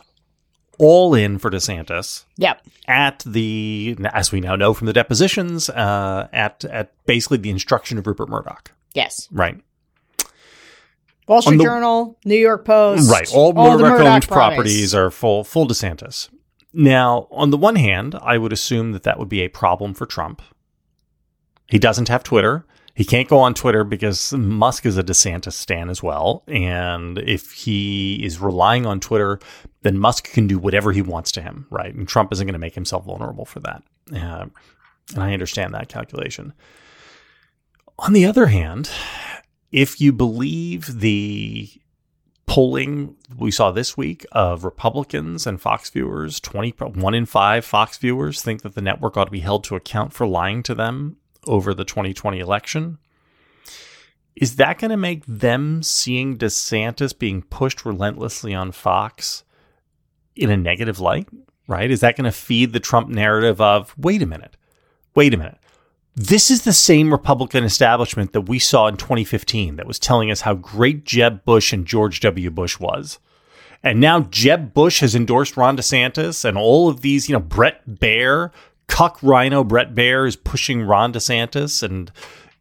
all 0.83 1.15
in 1.15 1.37
for 1.37 1.49
DeSantis 1.49 2.25
Yep. 2.37 2.61
at 2.87 3.23
the, 3.25 3.95
as 4.13 4.31
we 4.31 4.41
now 4.41 4.55
know 4.55 4.73
from 4.73 4.87
the 4.87 4.93
depositions, 4.93 5.69
uh, 5.69 6.27
at 6.33 6.63
at 6.65 6.93
basically 7.05 7.37
the 7.37 7.49
instruction 7.49 7.97
of 7.97 8.05
Rupert 8.05 8.29
Murdoch, 8.29 8.71
Yes. 8.93 9.27
right? 9.31 9.59
Wall 11.27 11.41
Street 11.41 11.57
the- 11.57 11.63
Journal, 11.63 12.17
New 12.25 12.35
York 12.35 12.65
Post. 12.65 13.09
Right. 13.09 13.29
All, 13.33 13.53
the 13.53 13.61
Murdoch 13.61 13.81
owned 13.81 13.99
Murdoch 13.99 14.27
properties 14.27 14.93
are 14.93 15.09
full 15.09 15.43
full 15.43 15.67
DeSantis. 15.67 16.29
Now, 16.73 17.27
on 17.31 17.49
the 17.51 17.57
one 17.57 17.75
hand, 17.75 18.15
I 18.21 18.37
would 18.37 18.51
assume 18.51 18.91
that 18.93 19.03
that 19.03 19.19
would 19.19 19.29
be 19.29 19.41
a 19.41 19.47
problem 19.47 19.93
for 19.93 20.05
Trump. 20.05 20.41
He 21.67 21.79
doesn't 21.79 22.09
have 22.09 22.23
Twitter. 22.23 22.65
He 22.95 23.05
can't 23.05 23.27
go 23.27 23.39
on 23.39 23.55
Twitter 23.55 23.83
because 23.83 24.33
Musk 24.33 24.85
is 24.85 24.97
a 24.97 25.03
DeSantis 25.03 25.53
stan 25.53 25.89
as 25.89 26.03
well. 26.03 26.43
And 26.47 27.17
if 27.17 27.51
he 27.51 28.23
is 28.23 28.39
relying 28.39 28.85
on 28.85 28.99
Twitter, 28.99 29.39
then 29.81 29.97
Musk 29.97 30.31
can 30.31 30.45
do 30.45 30.59
whatever 30.59 30.91
he 30.91 31.01
wants 31.01 31.31
to 31.33 31.41
him, 31.41 31.65
right? 31.71 31.93
And 31.93 32.07
Trump 32.07 32.31
isn't 32.31 32.45
going 32.45 32.53
to 32.53 32.59
make 32.59 32.75
himself 32.75 33.05
vulnerable 33.05 33.45
for 33.45 33.59
that. 33.61 33.83
Uh, 34.13 34.45
and 35.15 35.23
I 35.23 35.33
understand 35.33 35.73
that 35.73 35.89
calculation. 35.89 36.53
On 37.97 38.13
the 38.13 38.25
other 38.25 38.47
hand, 38.47 38.91
if 39.71 39.99
you 39.99 40.13
believe 40.13 40.99
the 40.99 41.69
polling 42.45 43.15
we 43.35 43.49
saw 43.49 43.71
this 43.71 43.97
week 43.97 44.23
of 44.33 44.63
Republicans 44.63 45.47
and 45.47 45.59
Fox 45.59 45.89
viewers, 45.89 46.39
20, 46.39 46.71
one 46.93 47.15
in 47.15 47.25
five 47.25 47.65
Fox 47.65 47.97
viewers 47.97 48.43
think 48.43 48.61
that 48.61 48.75
the 48.75 48.81
network 48.81 49.17
ought 49.17 49.25
to 49.25 49.31
be 49.31 49.39
held 49.39 49.63
to 49.63 49.75
account 49.75 50.13
for 50.13 50.27
lying 50.27 50.61
to 50.61 50.75
them 50.75 51.17
over 51.47 51.73
the 51.73 51.85
2020 51.85 52.39
election. 52.39 52.97
Is 54.35 54.55
that 54.55 54.79
going 54.79 54.91
to 54.91 54.97
make 54.97 55.23
them 55.27 55.83
seeing 55.83 56.37
DeSantis 56.37 57.17
being 57.17 57.43
pushed 57.43 57.85
relentlessly 57.85 58.53
on 58.53 58.71
Fox 58.71 59.43
in 60.35 60.49
a 60.49 60.57
negative 60.57 60.99
light? 60.99 61.27
Right? 61.67 61.91
Is 61.91 62.01
that 62.01 62.17
going 62.17 62.25
to 62.25 62.31
feed 62.31 62.73
the 62.73 62.79
Trump 62.79 63.09
narrative 63.09 63.61
of, 63.61 63.95
wait 63.97 64.21
a 64.21 64.25
minute, 64.25 64.57
wait 65.15 65.33
a 65.33 65.37
minute. 65.37 65.59
This 66.15 66.51
is 66.51 66.63
the 66.63 66.73
same 66.73 67.11
Republican 67.11 67.63
establishment 67.63 68.33
that 68.33 68.41
we 68.41 68.59
saw 68.59 68.87
in 68.87 68.97
2015 68.97 69.77
that 69.77 69.87
was 69.87 69.97
telling 69.97 70.29
us 70.29 70.41
how 70.41 70.53
great 70.53 71.05
Jeb 71.05 71.43
Bush 71.43 71.73
and 71.73 71.87
George 71.87 72.19
W. 72.19 72.51
Bush 72.51 72.79
was. 72.79 73.19
And 73.81 73.99
now 73.99 74.21
Jeb 74.21 74.73
Bush 74.73 74.99
has 75.01 75.15
endorsed 75.15 75.57
Ron 75.57 75.75
DeSantis, 75.75 76.45
and 76.45 76.57
all 76.57 76.87
of 76.87 77.01
these, 77.01 77.27
you 77.27 77.33
know, 77.33 77.39
Brett 77.39 77.81
Baier, 77.87 78.51
cuck 78.87 79.19
RINO 79.21 79.63
Brett 79.63 79.93
Baier 79.93 80.27
is 80.27 80.35
pushing 80.35 80.83
Ron 80.83 81.13
DeSantis, 81.13 81.83
and 81.83 82.11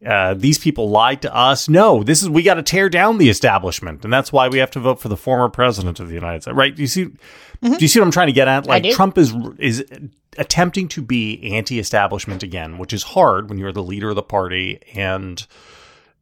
uh, 0.05 0.33
these 0.33 0.57
people 0.57 0.89
lied 0.89 1.21
to 1.21 1.33
us. 1.33 1.69
No, 1.69 2.03
this 2.03 2.21
is 2.21 2.29
we 2.29 2.43
got 2.43 2.55
to 2.55 2.63
tear 2.63 2.89
down 2.89 3.17
the 3.17 3.29
establishment, 3.29 4.03
and 4.03 4.11
that's 4.11 4.31
why 4.31 4.47
we 4.47 4.57
have 4.57 4.71
to 4.71 4.79
vote 4.79 4.99
for 4.99 5.09
the 5.09 5.17
former 5.17 5.49
president 5.49 5.99
of 5.99 6.07
the 6.07 6.15
United 6.15 6.43
States. 6.43 6.55
Right? 6.55 6.75
Do 6.75 6.81
you 6.81 6.87
see? 6.87 7.05
Mm-hmm. 7.05 7.73
Do 7.73 7.79
you 7.79 7.87
see 7.87 7.99
what 7.99 8.05
I'm 8.05 8.11
trying 8.11 8.27
to 8.27 8.33
get 8.33 8.47
at? 8.47 8.65
Like 8.65 8.89
Trump 8.91 9.17
is 9.17 9.33
is 9.57 9.85
attempting 10.37 10.87
to 10.89 11.01
be 11.01 11.53
anti-establishment 11.53 12.43
again, 12.43 12.77
which 12.77 12.91
is 12.91 13.03
hard 13.03 13.49
when 13.49 13.57
you're 13.57 13.71
the 13.71 13.83
leader 13.83 14.09
of 14.09 14.15
the 14.15 14.23
party 14.23 14.79
and 14.93 15.45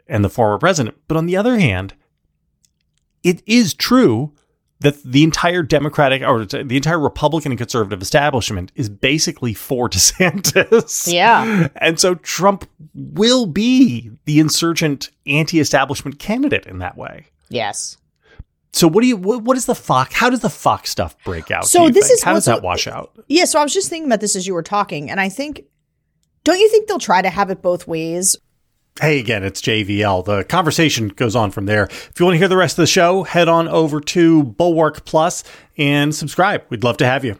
and 0.07 0.23
the 0.23 0.29
former 0.29 0.57
president. 0.57 0.97
But 1.07 1.17
on 1.17 1.25
the 1.25 1.37
other 1.37 1.57
hand, 1.57 1.93
it 3.23 3.41
is 3.45 3.73
true 3.73 4.33
that 4.81 5.01
the 5.03 5.23
entire 5.23 5.61
Democratic 5.61 6.23
or 6.23 6.43
the 6.43 6.75
entire 6.75 6.99
Republican 6.99 7.51
and 7.51 7.59
conservative 7.59 8.01
establishment 8.01 8.71
is 8.75 8.89
basically 8.89 9.53
for 9.53 9.87
DeSantis. 9.89 11.11
Yeah. 11.11 11.69
And 11.75 11.99
so 11.99 12.15
Trump 12.15 12.67
will 12.93 13.45
be 13.45 14.11
the 14.25 14.39
insurgent 14.39 15.09
anti 15.25 15.59
establishment 15.59 16.19
candidate 16.19 16.65
in 16.65 16.79
that 16.79 16.97
way. 16.97 17.27
Yes. 17.49 17.97
So 18.73 18.87
what 18.87 19.01
do 19.01 19.07
you 19.07 19.17
what, 19.17 19.43
what 19.43 19.57
is 19.57 19.65
the 19.65 19.75
Fox 19.75 20.13
how 20.15 20.29
does 20.29 20.39
the 20.39 20.49
Fox 20.49 20.89
stuff 20.89 21.15
break 21.23 21.51
out? 21.51 21.65
So 21.65 21.89
this 21.89 22.07
think? 22.07 22.17
is 22.17 22.23
how 22.23 22.33
does 22.33 22.45
that 22.45 22.63
wash 22.63 22.87
out? 22.87 23.11
Yeah, 23.27 23.45
so 23.45 23.59
I 23.59 23.63
was 23.63 23.73
just 23.73 23.89
thinking 23.89 24.07
about 24.07 24.21
this 24.21 24.35
as 24.35 24.47
you 24.47 24.53
were 24.53 24.63
talking 24.63 25.11
and 25.11 25.19
I 25.19 25.29
think 25.29 25.65
don't 26.43 26.59
you 26.59 26.69
think 26.69 26.87
they'll 26.87 26.97
try 26.97 27.21
to 27.21 27.29
have 27.29 27.49
it 27.51 27.61
both 27.61 27.87
ways? 27.87 28.35
Hey 28.99 29.19
again, 29.19 29.43
it's 29.43 29.61
JVL. 29.61 30.25
The 30.25 30.43
conversation 30.43 31.07
goes 31.07 31.35
on 31.35 31.51
from 31.51 31.65
there. 31.65 31.85
If 31.85 32.19
you 32.19 32.25
want 32.25 32.35
to 32.35 32.39
hear 32.39 32.49
the 32.49 32.57
rest 32.57 32.77
of 32.77 32.83
the 32.83 32.87
show, 32.87 33.23
head 33.23 33.47
on 33.47 33.67
over 33.69 34.01
to 34.01 34.43
Bulwark 34.43 35.05
Plus 35.05 35.43
and 35.77 36.13
subscribe. 36.13 36.63
We'd 36.69 36.83
love 36.83 36.97
to 36.97 37.05
have 37.05 37.23
you. 37.23 37.39